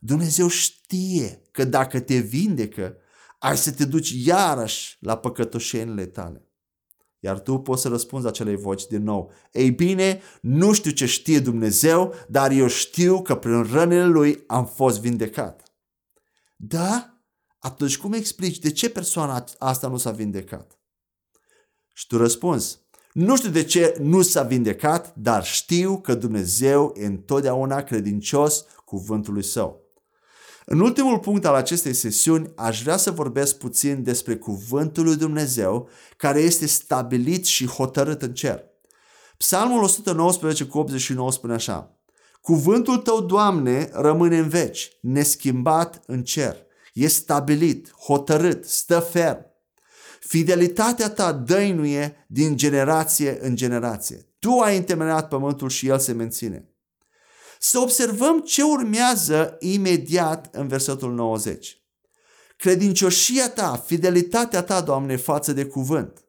Dumnezeu 0.00 0.48
știe 0.48 1.42
că 1.50 1.64
dacă 1.64 2.00
te 2.00 2.18
vindecă, 2.18 2.96
ai 3.38 3.56
să 3.56 3.72
te 3.72 3.84
duci 3.84 4.10
iarăși 4.10 4.96
la 5.00 5.18
păcătoșenile 5.18 6.06
tale. 6.06 6.46
Iar 7.24 7.40
tu 7.40 7.58
poți 7.58 7.82
să 7.82 7.88
răspunzi 7.88 8.26
acelei 8.26 8.56
voci 8.56 8.86
din 8.86 9.02
nou. 9.02 9.32
Ei 9.52 9.70
bine, 9.70 10.20
nu 10.40 10.72
știu 10.72 10.90
ce 10.90 11.06
știe 11.06 11.38
Dumnezeu, 11.38 12.14
dar 12.28 12.50
eu 12.50 12.66
știu 12.66 13.22
că 13.22 13.34
prin 13.34 13.62
rănile 13.62 14.06
Lui 14.06 14.44
am 14.46 14.66
fost 14.66 15.00
vindecat. 15.00 15.62
Da? 16.56 17.20
Atunci 17.58 17.98
cum 17.98 18.12
explici 18.12 18.58
de 18.58 18.70
ce 18.70 18.90
persoana 18.90 19.44
asta 19.58 19.88
nu 19.88 19.96
s-a 19.96 20.10
vindecat? 20.10 20.78
Și 21.92 22.06
tu 22.06 22.16
răspunzi, 22.16 22.78
nu 23.12 23.36
știu 23.36 23.50
de 23.50 23.64
ce 23.64 23.96
nu 24.00 24.22
s-a 24.22 24.42
vindecat, 24.42 25.14
dar 25.16 25.44
știu 25.44 26.00
că 26.00 26.14
Dumnezeu 26.14 26.94
e 26.96 27.06
întotdeauna 27.06 27.82
credincios 27.82 28.64
cuvântului 28.84 29.44
său. 29.44 29.81
În 30.64 30.80
ultimul 30.80 31.18
punct 31.18 31.44
al 31.44 31.54
acestei 31.54 31.92
sesiuni 31.92 32.52
aș 32.56 32.82
vrea 32.82 32.96
să 32.96 33.10
vorbesc 33.10 33.58
puțin 33.58 34.02
despre 34.02 34.36
cuvântul 34.36 35.04
lui 35.04 35.16
Dumnezeu 35.16 35.88
care 36.16 36.40
este 36.40 36.66
stabilit 36.66 37.44
și 37.44 37.66
hotărât 37.66 38.22
în 38.22 38.34
cer. 38.34 38.64
Psalmul 39.36 39.82
119 39.82 40.64
cu 40.64 40.78
89 40.78 41.32
spune 41.32 41.52
așa 41.52 41.96
Cuvântul 42.40 42.96
tău, 42.96 43.20
Doamne, 43.20 43.88
rămâne 43.92 44.38
în 44.38 44.48
veci, 44.48 44.90
neschimbat 45.00 46.02
în 46.06 46.22
cer. 46.22 46.56
E 46.92 47.06
stabilit, 47.06 47.90
hotărât, 47.90 48.64
stă 48.64 49.00
ferm. 49.00 49.46
Fidelitatea 50.20 51.10
ta 51.10 51.32
dăinuie 51.32 52.26
din 52.28 52.56
generație 52.56 53.38
în 53.40 53.56
generație. 53.56 54.26
Tu 54.38 54.58
ai 54.58 54.76
întemeiat 54.76 55.28
pământul 55.28 55.68
și 55.68 55.88
el 55.88 55.98
se 55.98 56.12
menține. 56.12 56.71
Să 57.64 57.78
observăm 57.78 58.40
ce 58.40 58.62
urmează 58.62 59.56
imediat 59.60 60.48
în 60.54 60.68
versetul 60.68 61.12
90. 61.12 61.82
Credincioșia 62.56 63.50
ta, 63.50 63.82
fidelitatea 63.86 64.62
ta, 64.62 64.80
Doamne, 64.80 65.16
față 65.16 65.52
de 65.52 65.66
cuvânt. 65.66 66.24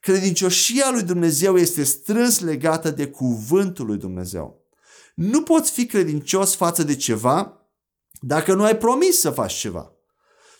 Credincioșia 0.00 0.90
lui 0.90 1.02
Dumnezeu 1.02 1.56
este 1.56 1.84
strâns 1.84 2.40
legată 2.40 2.90
de 2.90 3.06
cuvântul 3.06 3.86
lui 3.86 3.96
Dumnezeu. 3.96 4.64
Nu 5.14 5.42
poți 5.42 5.70
fi 5.70 5.86
credincios 5.86 6.54
față 6.54 6.82
de 6.82 6.96
ceva 6.96 7.66
dacă 8.20 8.54
nu 8.54 8.64
ai 8.64 8.76
promis 8.76 9.20
să 9.20 9.30
faci 9.30 9.52
ceva. 9.52 9.92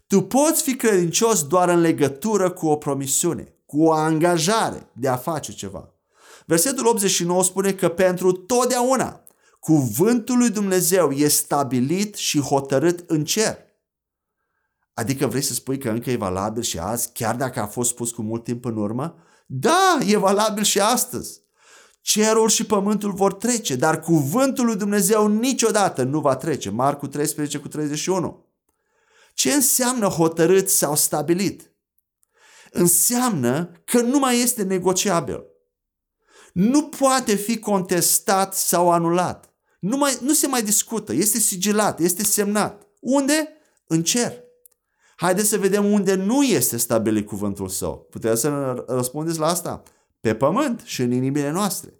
Tu 0.07 0.23
poți 0.23 0.63
fi 0.63 0.77
credincios 0.77 1.47
doar 1.47 1.69
în 1.69 1.81
legătură 1.81 2.51
cu 2.51 2.67
o 2.67 2.77
promisiune, 2.77 3.55
cu 3.67 3.83
o 3.83 3.93
angajare 3.93 4.91
de 4.93 5.09
a 5.09 5.17
face 5.17 5.53
ceva. 5.53 5.93
Versetul 6.47 6.87
89 6.87 7.45
spune 7.45 7.73
că 7.73 7.89
pentru 7.89 8.33
totdeauna 8.33 9.23
cuvântul 9.69 10.39
lui 10.39 10.51
Dumnezeu 10.51 11.11
e 11.11 11.29
stabilit 11.29 12.15
și 12.15 12.41
hotărât 12.41 13.11
în 13.11 13.25
cer. 13.25 13.59
Adică 14.95 15.27
vrei 15.27 15.43
să 15.43 15.55
spui 15.55 15.79
că 15.79 15.91
încă 15.91 16.11
e 16.11 16.17
valabil 16.17 16.63
și 16.63 16.79
azi, 16.79 17.13
chiar 17.13 17.37
dacă 17.37 17.61
a 17.61 17.67
fost 17.67 17.91
spus 17.91 18.11
cu 18.11 18.23
mult 18.23 18.45
timp 18.45 18.65
în 18.65 18.77
urmă? 18.77 19.17
Da, 19.47 19.99
e 20.07 20.17
valabil 20.17 20.63
și 20.63 20.81
astăzi. 20.81 21.41
Cerul 22.01 22.49
și 22.49 22.65
pământul 22.65 23.13
vor 23.13 23.35
trece, 23.35 23.77
dar 23.77 24.01
cuvântul 24.01 24.65
lui 24.65 24.77
Dumnezeu 24.77 25.27
niciodată 25.27 26.03
nu 26.03 26.21
va 26.21 26.37
trece. 26.37 26.71
Marcu 26.71 27.07
13 27.07 27.59
cu 27.59 27.69
31. 27.69 28.47
Ce 29.35 29.53
înseamnă 29.53 30.07
hotărât 30.07 30.69
sau 30.69 30.97
stabilit? 30.97 31.73
Înseamnă 32.71 33.71
că 33.85 34.01
nu 34.01 34.19
mai 34.19 34.41
este 34.41 34.63
negociabil. 34.63 35.45
Nu 36.53 36.89
poate 36.89 37.35
fi 37.35 37.59
contestat 37.59 38.55
sau 38.55 38.91
anulat. 38.91 39.48
Nu, 39.79 39.97
mai, 39.97 40.19
nu 40.21 40.33
se 40.33 40.47
mai 40.47 40.63
discută. 40.63 41.13
Este 41.13 41.39
sigilat, 41.39 42.01
este 42.01 42.25
semnat. 42.25 42.87
Unde? 43.01 43.49
În 43.87 44.03
cer. 44.03 44.33
Haideți 45.17 45.49
să 45.49 45.59
vedem 45.59 45.93
unde 45.93 46.15
nu 46.15 46.43
este 46.43 46.77
stabilit 46.77 47.27
cuvântul 47.27 47.69
său. 47.69 48.07
Puteți 48.11 48.41
să 48.41 48.85
răspundeți 48.87 49.39
la 49.39 49.47
asta? 49.47 49.83
Pe 50.21 50.35
pământ 50.35 50.81
și 50.85 51.03
în 51.03 51.13
inimile 51.13 51.51
noastre. 51.51 51.93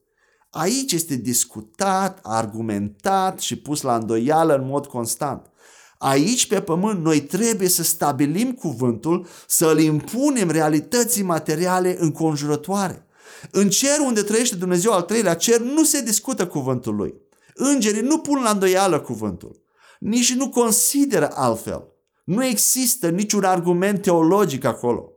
Aici 0.51 0.93
este 0.93 1.15
discutat, 1.15 2.19
argumentat 2.23 3.39
și 3.41 3.57
pus 3.57 3.81
la 3.81 3.95
îndoială 3.95 4.55
în 4.55 4.67
mod 4.67 4.87
constant. 4.87 5.51
Aici 5.99 6.47
pe 6.47 6.61
pământ 6.61 7.05
noi 7.05 7.21
trebuie 7.21 7.69
să 7.69 7.83
stabilim 7.83 8.53
cuvântul, 8.53 9.27
să 9.47 9.67
îl 9.67 9.79
impunem 9.79 10.51
realității 10.51 11.23
materiale 11.23 11.97
înconjurătoare. 11.99 13.07
În 13.51 13.69
cer 13.69 13.99
unde 14.07 14.23
trăiește 14.23 14.57
Dumnezeu 14.57 14.93
al 14.93 15.03
treilea 15.03 15.35
cer 15.35 15.61
nu 15.61 15.85
se 15.85 16.03
discută 16.03 16.47
cuvântul 16.47 16.95
lui. 16.95 17.15
Îngerii 17.61 18.01
nu 18.01 18.19
pun 18.19 18.43
la 18.43 18.51
îndoială 18.51 19.01
cuvântul. 19.01 19.63
Nici 19.99 20.35
nu 20.35 20.49
consideră 20.49 21.31
altfel. 21.33 21.85
Nu 22.25 22.45
există 22.45 23.09
niciun 23.09 23.45
argument 23.45 24.03
teologic 24.03 24.65
acolo. 24.65 25.13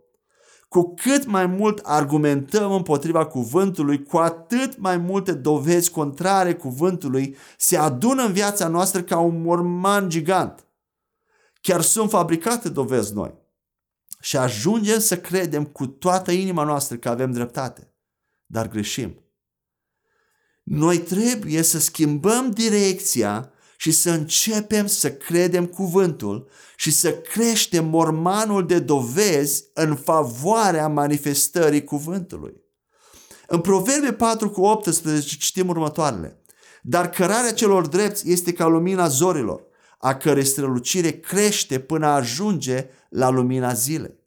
Cu 0.67 0.93
cât 0.93 1.25
mai 1.25 1.45
mult 1.45 1.79
argumentăm 1.83 2.71
împotriva 2.71 3.25
cuvântului, 3.25 4.03
cu 4.03 4.17
atât 4.17 4.77
mai 4.77 4.97
multe 4.97 5.31
dovezi 5.33 5.91
contrare 5.91 6.55
cuvântului 6.55 7.35
se 7.57 7.77
adună 7.77 8.23
în 8.23 8.31
viața 8.31 8.67
noastră 8.67 9.01
ca 9.01 9.19
un 9.19 9.41
morman 9.41 10.09
gigant. 10.09 10.65
Chiar 11.61 11.81
sunt 11.81 12.09
fabricate 12.09 12.69
dovezi 12.69 13.13
noi. 13.13 13.33
Și 14.19 14.37
ajungem 14.37 14.99
să 14.99 15.17
credem 15.17 15.65
cu 15.65 15.87
toată 15.87 16.31
inima 16.31 16.63
noastră 16.63 16.97
că 16.97 17.09
avem 17.09 17.31
dreptate. 17.31 17.93
Dar 18.45 18.69
greșim. 18.69 19.21
Noi 20.63 20.97
trebuie 20.97 21.61
să 21.61 21.79
schimbăm 21.79 22.51
direcția 22.51 23.51
și 23.77 23.91
să 23.91 24.09
începem 24.09 24.87
să 24.87 25.11
credem 25.11 25.65
cuvântul 25.65 26.49
și 26.75 26.91
să 26.91 27.11
creștem 27.11 27.85
mormanul 27.85 28.65
de 28.65 28.79
dovezi 28.79 29.63
în 29.73 29.95
favoarea 29.95 30.87
manifestării 30.87 31.83
cuvântului. 31.83 32.53
În 33.47 33.61
Proverbe 33.61 34.13
4 34.13 34.49
cu 34.49 34.61
18 34.61 35.37
citim 35.37 35.67
următoarele. 35.67 36.41
Dar 36.81 37.09
cărarea 37.09 37.53
celor 37.53 37.87
drepți 37.87 38.29
este 38.29 38.53
ca 38.53 38.65
lumina 38.65 39.07
zorilor, 39.07 39.63
a 39.97 40.15
cărei 40.15 40.45
strălucire 40.45 41.11
crește 41.11 41.79
până 41.79 42.07
ajunge 42.07 42.89
la 43.09 43.29
lumina 43.29 43.73
zilei. 43.73 44.19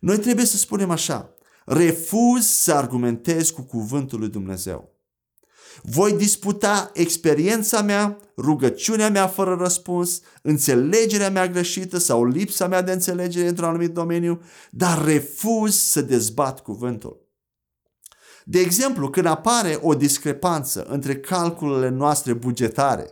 Noi 0.00 0.18
trebuie 0.18 0.44
să 0.44 0.56
spunem 0.56 0.90
așa, 0.90 1.34
refuz 1.64 2.46
să 2.46 2.74
argumentez 2.74 3.50
cu 3.50 3.62
cuvântul 3.62 4.18
lui 4.18 4.28
Dumnezeu. 4.28 4.91
Voi 5.82 6.12
disputa 6.12 6.90
experiența 6.94 7.82
mea, 7.82 8.18
rugăciunea 8.36 9.10
mea 9.10 9.26
fără 9.26 9.56
răspuns, 9.60 10.20
înțelegerea 10.42 11.30
mea 11.30 11.48
greșită 11.48 11.98
sau 11.98 12.24
lipsa 12.24 12.66
mea 12.66 12.82
de 12.82 12.92
înțelegere 12.92 13.48
într-un 13.48 13.68
anumit 13.68 13.92
domeniu, 13.92 14.42
dar 14.70 15.04
refuz 15.04 15.74
să 15.74 16.00
dezbat 16.00 16.60
cuvântul. 16.60 17.20
De 18.44 18.58
exemplu, 18.58 19.10
când 19.10 19.26
apare 19.26 19.78
o 19.82 19.94
discrepanță 19.94 20.84
între 20.88 21.16
calculele 21.16 21.88
noastre 21.88 22.32
bugetare 22.32 23.10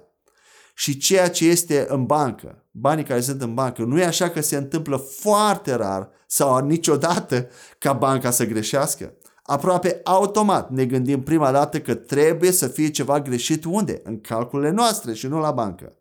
și 0.75 0.99
ceea 0.99 1.31
ce 1.31 1.47
este 1.47 1.87
în 1.89 2.05
bancă, 2.05 2.65
banii 2.71 3.05
care 3.05 3.21
sunt 3.21 3.43
în 3.43 3.55
bancă, 3.55 3.83
nu 3.83 3.99
e 3.99 4.05
așa 4.05 4.31
că 4.31 4.41
se 4.41 4.57
întâmplă 4.57 4.97
foarte 4.97 5.75
rar 5.75 6.11
sau 6.27 6.67
niciodată 6.67 7.49
ca 7.79 7.93
banca 7.93 8.31
să 8.31 8.47
greșească? 8.47 9.15
Aproape 9.51 10.01
automat 10.05 10.71
ne 10.71 10.85
gândim 10.85 11.23
prima 11.23 11.53
dată 11.53 11.81
că 11.81 11.95
trebuie 11.95 12.51
să 12.51 12.69
fie 12.69 12.91
ceva 12.91 13.21
greșit 13.21 13.65
unde? 13.65 14.01
În 14.05 14.21
calculele 14.21 14.71
noastre 14.71 15.15
și 15.15 15.27
nu 15.27 15.41
la 15.41 15.51
bancă. 15.51 15.93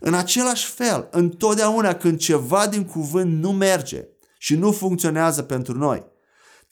În 0.00 0.14
același 0.14 0.66
fel, 0.66 1.08
întotdeauna 1.10 1.94
când 1.94 2.18
ceva 2.18 2.66
din 2.66 2.84
cuvânt 2.84 3.42
nu 3.42 3.52
merge 3.52 4.04
și 4.38 4.56
nu 4.56 4.72
funcționează 4.72 5.42
pentru 5.42 5.78
noi, 5.78 6.06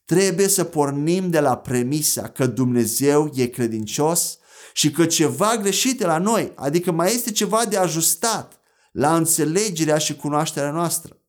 trebuie 0.04 0.48
să 0.48 0.64
pornim 0.64 1.30
de 1.30 1.40
la 1.40 1.56
premisa 1.56 2.28
că 2.28 2.46
Dumnezeu 2.46 3.30
e 3.34 3.46
credincios 3.46 4.38
și 4.72 4.90
că 4.90 5.06
ceva 5.06 5.56
greșit 5.56 6.02
la 6.02 6.18
noi, 6.18 6.52
adică 6.54 6.90
mai 6.90 7.14
este 7.14 7.30
ceva 7.30 7.64
de 7.68 7.76
ajustat 7.76 8.60
la 8.92 9.16
înțelegerea 9.16 9.98
și 9.98 10.16
cunoașterea 10.16 10.70
noastră. 10.70 11.19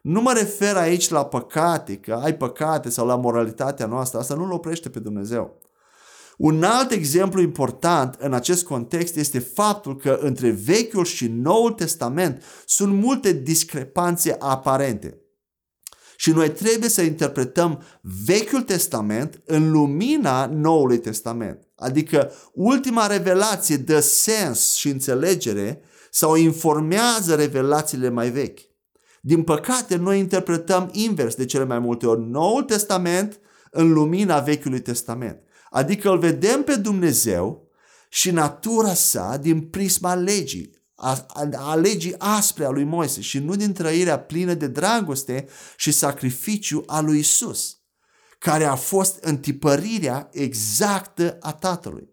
Nu 0.00 0.20
mă 0.20 0.32
refer 0.32 0.76
aici 0.76 1.08
la 1.08 1.24
păcate, 1.24 1.96
că 1.96 2.12
ai 2.22 2.36
păcate 2.36 2.90
sau 2.90 3.06
la 3.06 3.16
moralitatea 3.16 3.86
noastră, 3.86 4.18
asta 4.18 4.34
nu-L 4.34 4.52
oprește 4.52 4.88
pe 4.88 4.98
Dumnezeu. 4.98 5.58
Un 6.38 6.62
alt 6.62 6.90
exemplu 6.90 7.40
important 7.40 8.16
în 8.18 8.32
acest 8.32 8.64
context 8.64 9.16
este 9.16 9.38
faptul 9.38 9.96
că 9.96 10.18
între 10.20 10.50
Vechiul 10.50 11.04
și 11.04 11.28
Noul 11.28 11.72
Testament 11.72 12.42
sunt 12.66 12.92
multe 12.92 13.32
discrepanțe 13.32 14.36
aparente. 14.38 15.20
Și 16.16 16.30
noi 16.30 16.50
trebuie 16.50 16.88
să 16.88 17.02
interpretăm 17.02 17.82
Vechiul 18.24 18.62
Testament 18.62 19.42
în 19.44 19.70
lumina 19.70 20.46
Noului 20.46 20.98
Testament. 20.98 21.68
Adică 21.76 22.32
ultima 22.52 23.06
revelație 23.06 23.76
dă 23.76 24.00
sens 24.00 24.74
și 24.74 24.88
înțelegere 24.88 25.82
sau 26.10 26.34
informează 26.34 27.34
revelațiile 27.34 28.08
mai 28.08 28.30
vechi. 28.30 28.69
Din 29.20 29.42
păcate, 29.42 29.96
noi 29.96 30.18
interpretăm 30.18 30.88
invers 30.92 31.34
de 31.34 31.44
cele 31.44 31.64
mai 31.64 31.78
multe 31.78 32.06
ori 32.06 32.20
Noul 32.20 32.62
Testament 32.62 33.40
în 33.70 33.92
lumina 33.92 34.40
Vechiului 34.40 34.80
Testament. 34.80 35.42
Adică 35.70 36.10
îl 36.10 36.18
vedem 36.18 36.62
pe 36.62 36.74
Dumnezeu 36.74 37.68
și 38.08 38.30
natura 38.30 38.94
sa 38.94 39.36
din 39.36 39.60
prisma 39.60 40.14
legii, 40.14 40.78
a, 40.94 41.26
a, 41.28 41.48
a 41.52 41.74
legii 41.74 42.14
aspre 42.18 42.64
a 42.64 42.70
lui 42.70 42.84
Moise 42.84 43.20
și 43.20 43.38
nu 43.38 43.56
din 43.56 43.72
trăirea 43.72 44.20
plină 44.20 44.54
de 44.54 44.66
dragoste 44.66 45.48
și 45.76 45.92
sacrificiu 45.92 46.82
a 46.86 47.00
lui 47.00 47.18
Isus, 47.18 47.76
care 48.38 48.64
a 48.64 48.74
fost 48.74 49.24
întipărirea 49.24 50.28
exactă 50.32 51.36
a 51.40 51.52
Tatălui. 51.52 52.08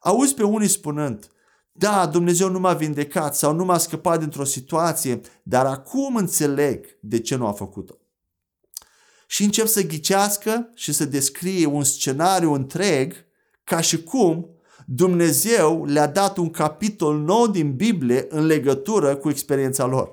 Auzi 0.00 0.34
pe 0.34 0.42
unii 0.42 0.68
spunând, 0.68 1.28
da, 1.76 2.06
Dumnezeu 2.06 2.48
nu 2.48 2.58
m-a 2.58 2.72
vindecat 2.72 3.36
sau 3.36 3.54
nu 3.54 3.64
m-a 3.64 3.78
scăpat 3.78 4.18
dintr-o 4.18 4.44
situație, 4.44 5.20
dar 5.42 5.66
acum 5.66 6.16
înțeleg 6.16 6.86
de 7.00 7.20
ce 7.20 7.36
nu 7.36 7.46
a 7.46 7.52
făcut-o. 7.52 7.94
Și 9.26 9.44
încep 9.44 9.66
să 9.66 9.86
ghicească 9.86 10.70
și 10.74 10.92
să 10.92 11.04
descrie 11.04 11.66
un 11.66 11.84
scenariu 11.84 12.52
întreg 12.52 13.14
ca 13.64 13.80
și 13.80 14.02
cum 14.02 14.48
Dumnezeu 14.86 15.84
le-a 15.84 16.06
dat 16.06 16.36
un 16.36 16.50
capitol 16.50 17.18
nou 17.18 17.46
din 17.46 17.76
Biblie 17.76 18.26
în 18.28 18.46
legătură 18.46 19.16
cu 19.16 19.28
experiența 19.28 19.86
lor. 19.86 20.10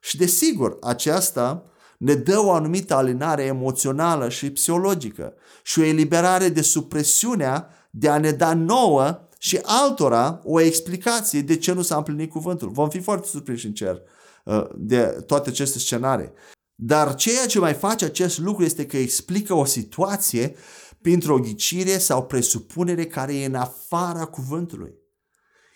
Și 0.00 0.16
desigur, 0.16 0.76
aceasta 0.80 1.64
ne 1.98 2.14
dă 2.14 2.38
o 2.38 2.52
anumită 2.52 2.94
alinare 2.94 3.42
emoțională 3.42 4.28
și 4.28 4.50
psihologică 4.50 5.34
și 5.62 5.78
o 5.78 5.84
eliberare 5.84 6.48
de 6.48 6.62
supresiunea 6.62 7.68
de 7.90 8.08
a 8.08 8.18
ne 8.18 8.30
da 8.30 8.54
nouă 8.54 9.28
și 9.42 9.58
altora 9.62 10.40
o 10.44 10.60
explicație 10.60 11.40
de 11.40 11.56
ce 11.56 11.72
nu 11.72 11.82
s-a 11.82 11.96
împlinit 11.96 12.30
cuvântul. 12.30 12.70
Vom 12.70 12.88
fi 12.88 13.00
foarte 13.00 13.26
surprinși 13.26 13.66
în 13.66 13.72
cer 13.72 14.02
uh, 14.44 14.66
de 14.74 15.02
toate 15.26 15.48
aceste 15.48 15.78
scenarii. 15.78 16.32
Dar 16.74 17.14
ceea 17.14 17.46
ce 17.46 17.58
mai 17.58 17.74
face 17.74 18.04
acest 18.04 18.38
lucru 18.38 18.64
este 18.64 18.86
că 18.86 18.96
explică 18.96 19.54
o 19.54 19.64
situație 19.64 20.54
printr-o 21.00 21.38
ghicire 21.38 21.98
sau 21.98 22.26
presupunere 22.26 23.06
care 23.06 23.34
e 23.34 23.44
în 23.44 23.54
afara 23.54 24.24
cuvântului. 24.24 24.94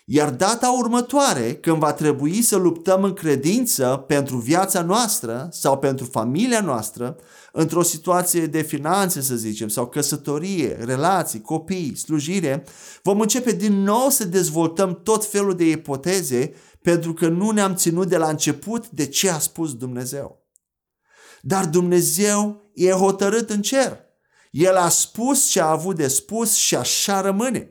Iar 0.06 0.30
data 0.30 0.70
următoare, 0.70 1.54
când 1.54 1.76
va 1.76 1.92
trebui 1.92 2.42
să 2.42 2.56
luptăm 2.56 3.04
în 3.04 3.12
credință 3.12 4.04
pentru 4.06 4.36
viața 4.36 4.82
noastră 4.82 5.48
sau 5.50 5.78
pentru 5.78 6.04
familia 6.04 6.60
noastră, 6.60 7.16
într-o 7.52 7.82
situație 7.82 8.46
de 8.46 8.62
finanțe, 8.62 9.20
să 9.20 9.34
zicem, 9.34 9.68
sau 9.68 9.86
căsătorie, 9.86 10.76
relații, 10.80 11.40
copii, 11.40 11.96
slujire, 11.96 12.64
vom 13.02 13.20
începe 13.20 13.52
din 13.52 13.82
nou 13.82 14.08
să 14.08 14.24
dezvoltăm 14.24 15.00
tot 15.02 15.26
felul 15.26 15.54
de 15.54 15.70
ipoteze 15.70 16.54
pentru 16.82 17.12
că 17.12 17.28
nu 17.28 17.50
ne-am 17.50 17.74
ținut 17.74 18.08
de 18.08 18.16
la 18.16 18.28
început 18.28 18.88
de 18.88 19.06
ce 19.06 19.30
a 19.30 19.38
spus 19.38 19.74
Dumnezeu. 19.74 20.42
Dar 21.40 21.66
Dumnezeu 21.66 22.70
e 22.74 22.90
hotărât 22.90 23.50
în 23.50 23.62
cer. 23.62 23.98
El 24.50 24.76
a 24.76 24.88
spus 24.88 25.44
ce 25.44 25.60
a 25.60 25.70
avut 25.70 25.96
de 25.96 26.08
spus 26.08 26.54
și 26.54 26.76
așa 26.76 27.20
rămâne 27.20 27.70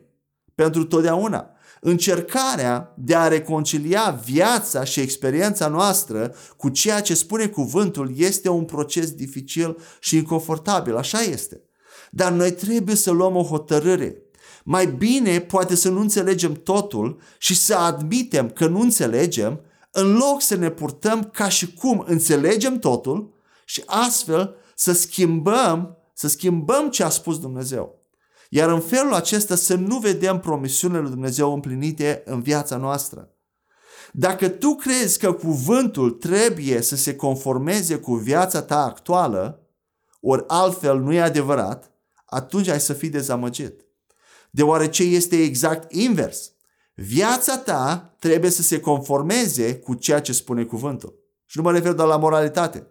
pentru 0.54 0.84
totdeauna. 0.84 1.53
Încercarea 1.86 2.94
de 2.96 3.14
a 3.14 3.28
reconcilia 3.28 4.20
viața 4.24 4.84
și 4.84 5.00
experiența 5.00 5.68
noastră 5.68 6.34
cu 6.56 6.68
ceea 6.68 7.00
ce 7.00 7.14
spune 7.14 7.46
cuvântul 7.46 8.12
este 8.16 8.48
un 8.48 8.64
proces 8.64 9.10
dificil 9.10 9.76
și 10.00 10.16
inconfortabil, 10.16 10.96
așa 10.96 11.20
este. 11.20 11.62
Dar 12.10 12.32
noi 12.32 12.52
trebuie 12.52 12.94
să 12.96 13.10
luăm 13.10 13.36
o 13.36 13.42
hotărâre. 13.42 14.22
Mai 14.62 14.86
bine 14.86 15.40
poate 15.40 15.74
să 15.74 15.88
nu 15.88 16.00
înțelegem 16.00 16.52
totul 16.52 17.20
și 17.38 17.54
să 17.54 17.74
admitem 17.74 18.50
că 18.50 18.66
nu 18.66 18.80
înțelegem, 18.80 19.60
în 19.90 20.12
loc 20.12 20.42
să 20.42 20.54
ne 20.54 20.70
purtăm 20.70 21.30
ca 21.32 21.48
și 21.48 21.74
cum 21.74 22.04
înțelegem 22.06 22.78
totul 22.78 23.34
și 23.64 23.82
astfel 23.86 24.56
să 24.74 24.92
schimbăm, 24.92 25.96
să 26.14 26.28
schimbăm 26.28 26.90
ce 26.90 27.02
a 27.02 27.08
spus 27.08 27.38
Dumnezeu. 27.38 28.03
Iar 28.50 28.68
în 28.68 28.80
felul 28.80 29.14
acesta 29.14 29.54
să 29.54 29.74
nu 29.74 29.98
vedem 29.98 30.40
promisiunile 30.40 31.00
lui 31.00 31.10
Dumnezeu 31.10 31.52
împlinite 31.52 32.22
în 32.24 32.42
viața 32.42 32.76
noastră. 32.76 33.28
Dacă 34.12 34.48
tu 34.48 34.74
crezi 34.74 35.18
că 35.18 35.32
cuvântul 35.32 36.10
trebuie 36.10 36.80
să 36.80 36.96
se 36.96 37.16
conformeze 37.16 37.96
cu 37.96 38.14
viața 38.14 38.62
ta 38.62 38.84
actuală, 38.84 39.68
ori 40.20 40.44
altfel 40.46 41.00
nu 41.00 41.12
e 41.12 41.20
adevărat, 41.20 41.92
atunci 42.24 42.68
ai 42.68 42.80
să 42.80 42.92
fii 42.92 43.08
dezamăgit. 43.08 43.84
Deoarece 44.50 45.02
este 45.02 45.42
exact 45.42 45.92
invers. 45.92 46.52
Viața 46.94 47.58
ta 47.58 48.14
trebuie 48.18 48.50
să 48.50 48.62
se 48.62 48.80
conformeze 48.80 49.76
cu 49.76 49.94
ceea 49.94 50.20
ce 50.20 50.32
spune 50.32 50.64
cuvântul. 50.64 51.14
Și 51.46 51.56
nu 51.56 51.62
mă 51.62 51.72
refer 51.72 51.92
doar 51.92 52.08
la 52.08 52.16
moralitate. 52.16 52.86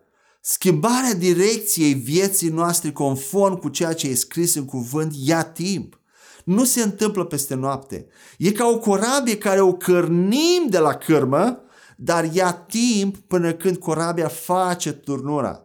Schimbarea 0.45 1.13
direcției 1.13 1.93
vieții 1.93 2.49
noastre 2.49 2.91
conform 2.91 3.55
cu 3.59 3.69
ceea 3.69 3.93
ce 3.93 4.07
e 4.07 4.15
scris 4.15 4.55
în 4.55 4.65
cuvânt 4.65 5.13
ia 5.15 5.43
timp. 5.43 5.99
Nu 6.45 6.63
se 6.63 6.81
întâmplă 6.81 7.25
peste 7.25 7.55
noapte. 7.55 8.07
E 8.37 8.51
ca 8.51 8.65
o 8.65 8.77
corabie 8.77 9.37
care 9.37 9.61
o 9.61 9.73
cărnim 9.73 10.67
de 10.69 10.77
la 10.77 10.93
cârmă, 10.93 11.61
dar 11.97 12.33
ia 12.33 12.53
timp 12.53 13.17
până 13.17 13.53
când 13.53 13.77
corabia 13.77 14.27
face 14.27 14.91
turnura. 14.91 15.63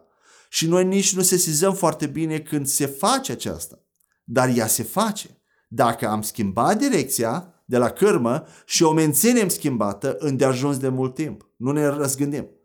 Și 0.49 0.67
noi 0.67 0.85
nici 0.85 1.15
nu 1.15 1.21
se 1.21 1.35
sesizăm 1.35 1.73
foarte 1.73 2.05
bine 2.05 2.39
când 2.39 2.67
se 2.67 2.85
face 2.85 3.31
aceasta. 3.31 3.79
Dar 4.23 4.51
ea 4.55 4.67
se 4.67 4.83
face. 4.83 5.41
Dacă 5.67 6.07
am 6.07 6.21
schimbat 6.21 6.77
direcția 6.77 7.63
de 7.65 7.77
la 7.77 7.89
cârmă 7.89 8.45
și 8.65 8.83
o 8.83 8.91
menținem 8.91 9.47
schimbată 9.47 10.15
îndeajuns 10.19 10.77
de 10.77 10.89
mult 10.89 11.15
timp. 11.15 11.49
Nu 11.57 11.71
ne 11.71 11.85
răzgândim. 11.85 12.58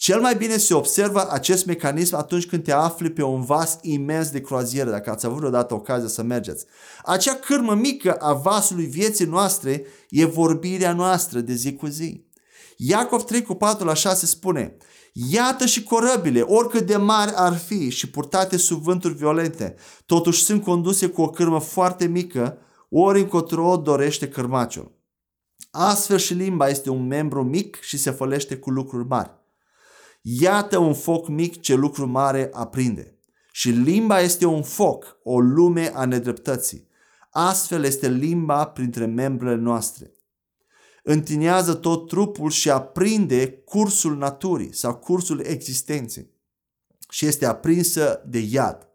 Cel 0.00 0.20
mai 0.20 0.36
bine 0.36 0.56
se 0.56 0.74
observă 0.74 1.30
acest 1.30 1.66
mecanism 1.66 2.16
atunci 2.16 2.46
când 2.46 2.64
te 2.64 2.72
afli 2.72 3.10
pe 3.10 3.22
un 3.22 3.40
vas 3.40 3.78
imens 3.82 4.30
de 4.30 4.40
croazieră, 4.40 4.90
dacă 4.90 5.10
ați 5.10 5.26
avut 5.26 5.42
odată 5.42 5.74
ocazia 5.74 6.08
să 6.08 6.22
mergeți. 6.22 6.64
Acea 7.04 7.34
cârmă 7.34 7.74
mică 7.74 8.12
a 8.14 8.32
vasului 8.32 8.84
vieții 8.84 9.24
noastre 9.24 9.84
e 10.08 10.24
vorbirea 10.24 10.92
noastră 10.92 11.40
de 11.40 11.52
zi 11.52 11.74
cu 11.74 11.86
zi. 11.86 12.26
Iacov 12.76 13.22
3 13.22 13.42
cu 13.42 13.54
4 13.54 13.84
la 13.84 13.94
6 13.94 14.26
spune, 14.26 14.76
Iată 15.12 15.66
și 15.66 15.82
corăbile, 15.82 16.40
oricât 16.40 16.86
de 16.86 16.96
mari 16.96 17.32
ar 17.34 17.56
fi 17.56 17.90
și 17.90 18.10
purtate 18.10 18.56
sub 18.56 18.82
vânturi 18.82 19.14
violente, 19.14 19.74
totuși 20.06 20.42
sunt 20.42 20.62
conduse 20.62 21.06
cu 21.06 21.22
o 21.22 21.30
cârmă 21.30 21.60
foarte 21.60 22.06
mică, 22.06 22.58
ori 22.88 23.20
încotro 23.20 23.76
dorește 23.76 24.28
cârmaciul. 24.28 24.92
Astfel 25.70 26.18
și 26.18 26.34
limba 26.34 26.68
este 26.68 26.90
un 26.90 27.06
membru 27.06 27.42
mic 27.42 27.80
și 27.80 27.98
se 27.98 28.10
fălește 28.10 28.56
cu 28.56 28.70
lucruri 28.70 29.06
mari. 29.08 29.37
Iată 30.20 30.78
un 30.78 30.94
foc 30.94 31.28
mic 31.28 31.60
ce 31.60 31.74
lucru 31.74 32.06
mare 32.06 32.50
aprinde. 32.52 33.18
Și 33.52 33.70
limba 33.70 34.20
este 34.20 34.46
un 34.46 34.62
foc, 34.62 35.18
o 35.22 35.40
lume 35.40 35.90
a 35.94 36.04
nedreptății. 36.04 36.88
Astfel 37.30 37.84
este 37.84 38.08
limba 38.08 38.66
printre 38.66 39.06
membrele 39.06 39.54
noastre. 39.54 40.12
Întinează 41.02 41.74
tot 41.74 42.08
trupul 42.08 42.50
și 42.50 42.70
aprinde 42.70 43.50
cursul 43.52 44.16
naturii 44.16 44.74
sau 44.74 44.94
cursul 44.96 45.40
existenței 45.40 46.30
și 47.10 47.26
este 47.26 47.46
aprinsă 47.46 48.22
de 48.26 48.38
iad. 48.38 48.87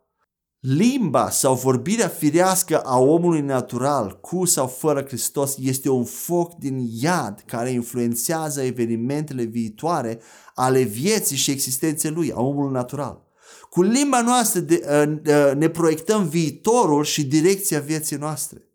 Limba 0.66 1.30
sau 1.30 1.56
vorbirea 1.56 2.08
firească 2.08 2.80
a 2.80 2.98
omului 2.98 3.42
natural, 3.42 4.18
cu 4.22 4.46
sau 4.46 4.68
fără 4.68 5.02
Hristos, 5.02 5.56
este 5.60 5.90
un 5.90 6.04
foc 6.04 6.56
din 6.56 6.90
iad 7.02 7.44
care 7.46 7.70
influențează 7.70 8.62
evenimentele 8.62 9.44
viitoare 9.44 10.20
ale 10.54 10.82
vieții 10.82 11.36
și 11.36 11.52
existenței 11.52 12.12
lui, 12.12 12.32
a 12.32 12.42
omului 12.42 12.72
natural. 12.72 13.22
Cu 13.70 13.82
limba 13.82 14.22
noastră 14.22 14.60
de, 14.60 14.86
uh, 14.88 15.18
uh, 15.28 15.56
ne 15.56 15.70
proiectăm 15.70 16.28
viitorul 16.28 17.04
și 17.04 17.26
direcția 17.26 17.80
vieții 17.80 18.18
noastre. 18.18 18.68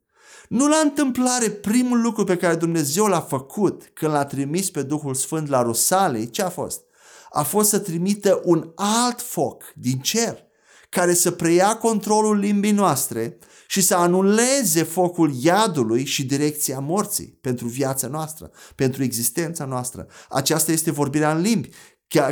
Nu 0.48 0.68
la 0.68 0.80
întâmplare 0.82 1.50
primul 1.50 2.00
lucru 2.00 2.24
pe 2.24 2.36
care 2.36 2.54
Dumnezeu 2.54 3.06
l-a 3.06 3.20
făcut 3.20 3.90
când 3.94 4.12
l-a 4.12 4.24
trimis 4.24 4.70
pe 4.70 4.82
Duhul 4.82 5.14
Sfânt 5.14 5.48
la 5.48 5.62
Rosalei, 5.62 6.30
ce 6.30 6.42
a 6.42 6.48
fost? 6.48 6.80
A 7.30 7.42
fost 7.42 7.68
să 7.68 7.78
trimită 7.78 8.40
un 8.44 8.72
alt 8.74 9.20
foc 9.20 9.62
din 9.74 9.98
cer 9.98 10.46
care 10.88 11.14
să 11.14 11.30
preia 11.30 11.76
controlul 11.76 12.38
limbii 12.38 12.70
noastre 12.70 13.38
și 13.66 13.80
să 13.80 13.94
anuleze 13.94 14.82
focul 14.82 15.32
iadului 15.40 16.04
și 16.04 16.24
direcția 16.24 16.78
morții 16.78 17.38
pentru 17.40 17.66
viața 17.66 18.06
noastră, 18.06 18.50
pentru 18.74 19.02
existența 19.02 19.64
noastră. 19.64 20.06
Aceasta 20.28 20.72
este 20.72 20.90
vorbirea 20.90 21.32
în 21.32 21.40
limbi, 21.40 21.70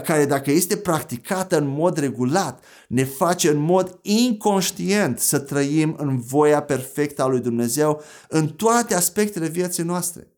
care 0.05 0.25
dacă 0.27 0.51
este 0.51 0.77
practicată 0.77 1.59
în 1.59 1.67
mod 1.67 1.99
regulat, 1.99 2.65
ne 2.89 3.05
face 3.05 3.49
în 3.49 3.59
mod 3.59 3.99
inconștient 4.03 5.19
să 5.19 5.39
trăim 5.39 5.95
în 5.99 6.21
voia 6.21 6.63
perfectă 6.63 7.23
a 7.23 7.27
lui 7.27 7.41
Dumnezeu 7.41 8.03
în 8.29 8.49
toate 8.49 8.95
aspectele 8.95 9.49
vieții 9.49 9.83
noastre. 9.83 10.31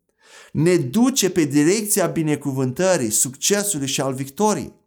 Ne 0.53 0.77
duce 0.77 1.31
pe 1.31 1.45
direcția 1.45 2.07
binecuvântării, 2.07 3.11
succesului 3.11 3.87
și 3.87 4.01
al 4.01 4.15
victoriei. 4.15 4.78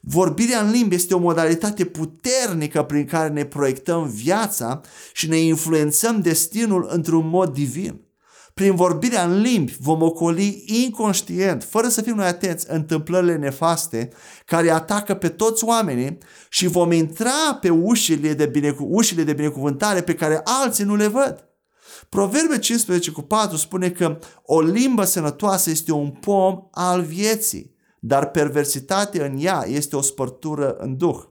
Vorbirea 0.00 0.60
în 0.60 0.70
limbi 0.70 0.94
este 0.94 1.14
o 1.14 1.18
modalitate 1.18 1.84
puternică 1.84 2.82
prin 2.82 3.04
care 3.04 3.28
ne 3.28 3.44
proiectăm 3.44 4.06
viața 4.06 4.80
și 5.12 5.28
ne 5.28 5.36
influențăm 5.36 6.20
destinul 6.20 6.88
într-un 6.90 7.28
mod 7.28 7.52
divin. 7.52 8.00
Prin 8.54 8.74
vorbirea 8.74 9.24
în 9.24 9.40
limbi 9.40 9.76
vom 9.80 10.02
ocoli 10.02 10.64
inconștient, 10.66 11.64
fără 11.64 11.88
să 11.88 12.02
fim 12.02 12.14
noi 12.14 12.26
atenți, 12.26 12.66
întâmplările 12.68 13.36
nefaste 13.36 14.08
care 14.44 14.70
atacă 14.70 15.14
pe 15.14 15.28
toți 15.28 15.64
oamenii 15.64 16.18
și 16.48 16.66
vom 16.66 16.92
intra 16.92 17.58
pe 17.60 17.68
ușile 17.68 18.32
de, 18.32 18.46
binecu- 18.46 18.86
ușile 18.90 19.22
de 19.22 19.32
binecuvântare 19.32 20.00
pe 20.02 20.14
care 20.14 20.40
alții 20.44 20.84
nu 20.84 20.96
le 20.96 21.06
văd. 21.06 21.44
Proverbe 22.08 22.58
15 22.58 23.10
cu 23.10 23.22
4 23.22 23.56
spune 23.56 23.90
că 23.90 24.18
o 24.42 24.60
limbă 24.60 25.04
sănătoasă 25.04 25.70
este 25.70 25.92
un 25.92 26.10
pom 26.10 26.58
al 26.70 27.02
vieții 27.02 27.78
dar 28.00 28.30
perversitatea 28.30 29.24
în 29.24 29.36
ea 29.38 29.64
este 29.66 29.96
o 29.96 30.00
spărtură 30.00 30.76
în 30.78 30.96
duh. 30.96 31.22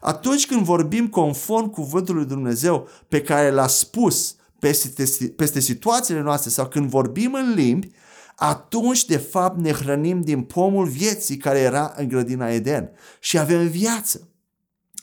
Atunci 0.00 0.46
când 0.46 0.64
vorbim 0.64 1.08
conform 1.08 1.70
cuvântului 1.70 2.20
lui 2.20 2.30
Dumnezeu 2.30 2.88
pe 3.08 3.22
care 3.22 3.50
l-a 3.50 3.66
spus 3.66 4.36
peste, 4.58 5.30
peste 5.36 5.60
situațiile 5.60 6.20
noastre 6.20 6.50
sau 6.50 6.68
când 6.68 6.88
vorbim 6.88 7.34
în 7.34 7.52
limbi, 7.54 7.90
atunci 8.36 9.04
de 9.04 9.16
fapt 9.16 9.58
ne 9.58 9.72
hrănim 9.72 10.20
din 10.20 10.42
pomul 10.42 10.86
vieții 10.86 11.36
care 11.36 11.58
era 11.58 11.92
în 11.96 12.08
grădina 12.08 12.50
Eden 12.50 12.90
și 13.20 13.38
avem 13.38 13.68
viață. 13.68 14.28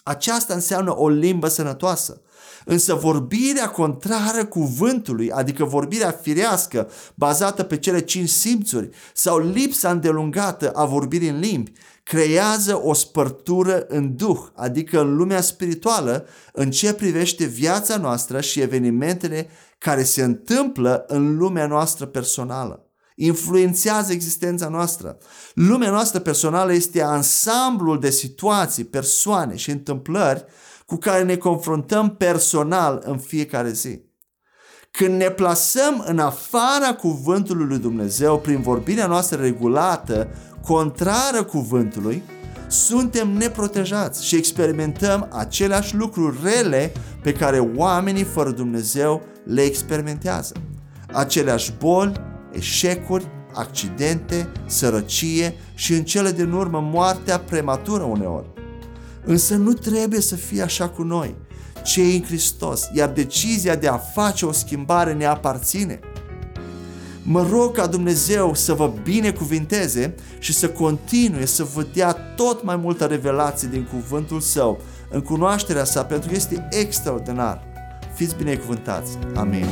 Aceasta 0.03 0.53
înseamnă 0.53 0.97
o 0.97 1.09
limbă 1.09 1.47
sănătoasă. 1.47 2.21
Însă 2.65 2.93
vorbirea 2.93 3.69
contrară 3.69 4.45
cuvântului, 4.45 5.31
adică 5.31 5.65
vorbirea 5.65 6.11
firească, 6.21 6.89
bazată 7.15 7.63
pe 7.63 7.77
cele 7.77 7.99
cinci 8.01 8.29
simțuri, 8.29 8.89
sau 9.13 9.39
lipsa 9.39 9.89
îndelungată 9.89 10.69
a 10.69 10.85
vorbirii 10.85 11.29
în 11.29 11.39
limbi, 11.39 11.71
creează 12.03 12.81
o 12.83 12.93
spărtură 12.93 13.85
în 13.87 14.15
duh, 14.15 14.39
adică 14.55 15.01
în 15.01 15.15
lumea 15.15 15.41
spirituală, 15.41 16.25
în 16.53 16.71
ce 16.71 16.93
privește 16.93 17.45
viața 17.45 17.97
noastră 17.97 18.41
și 18.41 18.61
evenimentele 18.61 19.49
care 19.77 20.03
se 20.03 20.23
întâmplă 20.23 21.03
în 21.07 21.37
lumea 21.37 21.67
noastră 21.67 22.05
personală 22.05 22.85
influențează 23.15 24.11
existența 24.11 24.67
noastră. 24.67 25.17
Lumea 25.53 25.89
noastră 25.89 26.19
personală 26.19 26.73
este 26.73 27.01
ansamblul 27.01 27.99
de 27.99 28.09
situații, 28.09 28.83
persoane 28.83 29.55
și 29.55 29.69
întâmplări 29.69 30.45
cu 30.91 30.97
care 30.97 31.23
ne 31.23 31.35
confruntăm 31.35 32.15
personal 32.15 33.01
în 33.05 33.17
fiecare 33.17 33.71
zi. 33.71 34.01
Când 34.91 35.17
ne 35.17 35.29
plasăm 35.29 36.03
în 36.07 36.19
afara 36.19 36.93
cuvântului 36.93 37.65
lui 37.65 37.77
Dumnezeu 37.77 38.39
prin 38.39 38.61
vorbirea 38.61 39.07
noastră 39.07 39.41
regulată, 39.41 40.27
contrară 40.65 41.43
cuvântului, 41.43 42.23
suntem 42.67 43.29
neprotejați 43.29 44.25
și 44.25 44.35
experimentăm 44.35 45.27
aceleași 45.31 45.95
lucruri 45.95 46.37
rele 46.43 46.91
pe 47.21 47.33
care 47.33 47.59
oamenii 47.75 48.23
fără 48.23 48.49
Dumnezeu 48.49 49.21
le 49.43 49.61
experimentează. 49.61 50.53
Aceleași 51.13 51.73
boli, 51.79 52.21
eșecuri, 52.51 53.27
accidente, 53.53 54.51
sărăcie 54.65 55.55
și 55.73 55.93
în 55.93 56.03
cele 56.03 56.31
din 56.31 56.51
urmă 56.51 56.79
moartea 56.79 57.39
prematură 57.39 58.03
uneori. 58.03 58.60
Însă 59.25 59.55
nu 59.55 59.73
trebuie 59.73 60.21
să 60.21 60.35
fie 60.35 60.61
așa 60.61 60.89
cu 60.89 61.03
noi, 61.03 61.35
cei 61.83 62.15
în 62.15 62.23
Hristos, 62.23 62.89
iar 62.93 63.09
decizia 63.09 63.75
de 63.75 63.87
a 63.87 63.97
face 63.97 64.45
o 64.45 64.51
schimbare 64.51 65.13
ne 65.13 65.25
aparține. 65.25 65.99
Mă 67.23 67.47
rog 67.51 67.75
ca 67.75 67.87
Dumnezeu 67.87 68.53
să 68.53 68.73
vă 68.73 68.93
binecuvinteze 69.03 70.15
și 70.39 70.53
să 70.53 70.69
continue 70.69 71.45
să 71.45 71.63
vă 71.63 71.85
dea 71.93 72.11
tot 72.11 72.63
mai 72.63 72.75
multă 72.75 73.05
revelație 73.05 73.67
din 73.71 73.87
cuvântul 73.91 74.39
Său 74.39 74.81
în 75.09 75.21
cunoașterea 75.21 75.83
sa, 75.83 76.03
pentru 76.03 76.29
că 76.29 76.35
este 76.35 76.67
extraordinar. 76.71 77.63
Fiți 78.13 78.35
binecuvântați. 78.35 79.17
Amin. 79.35 79.65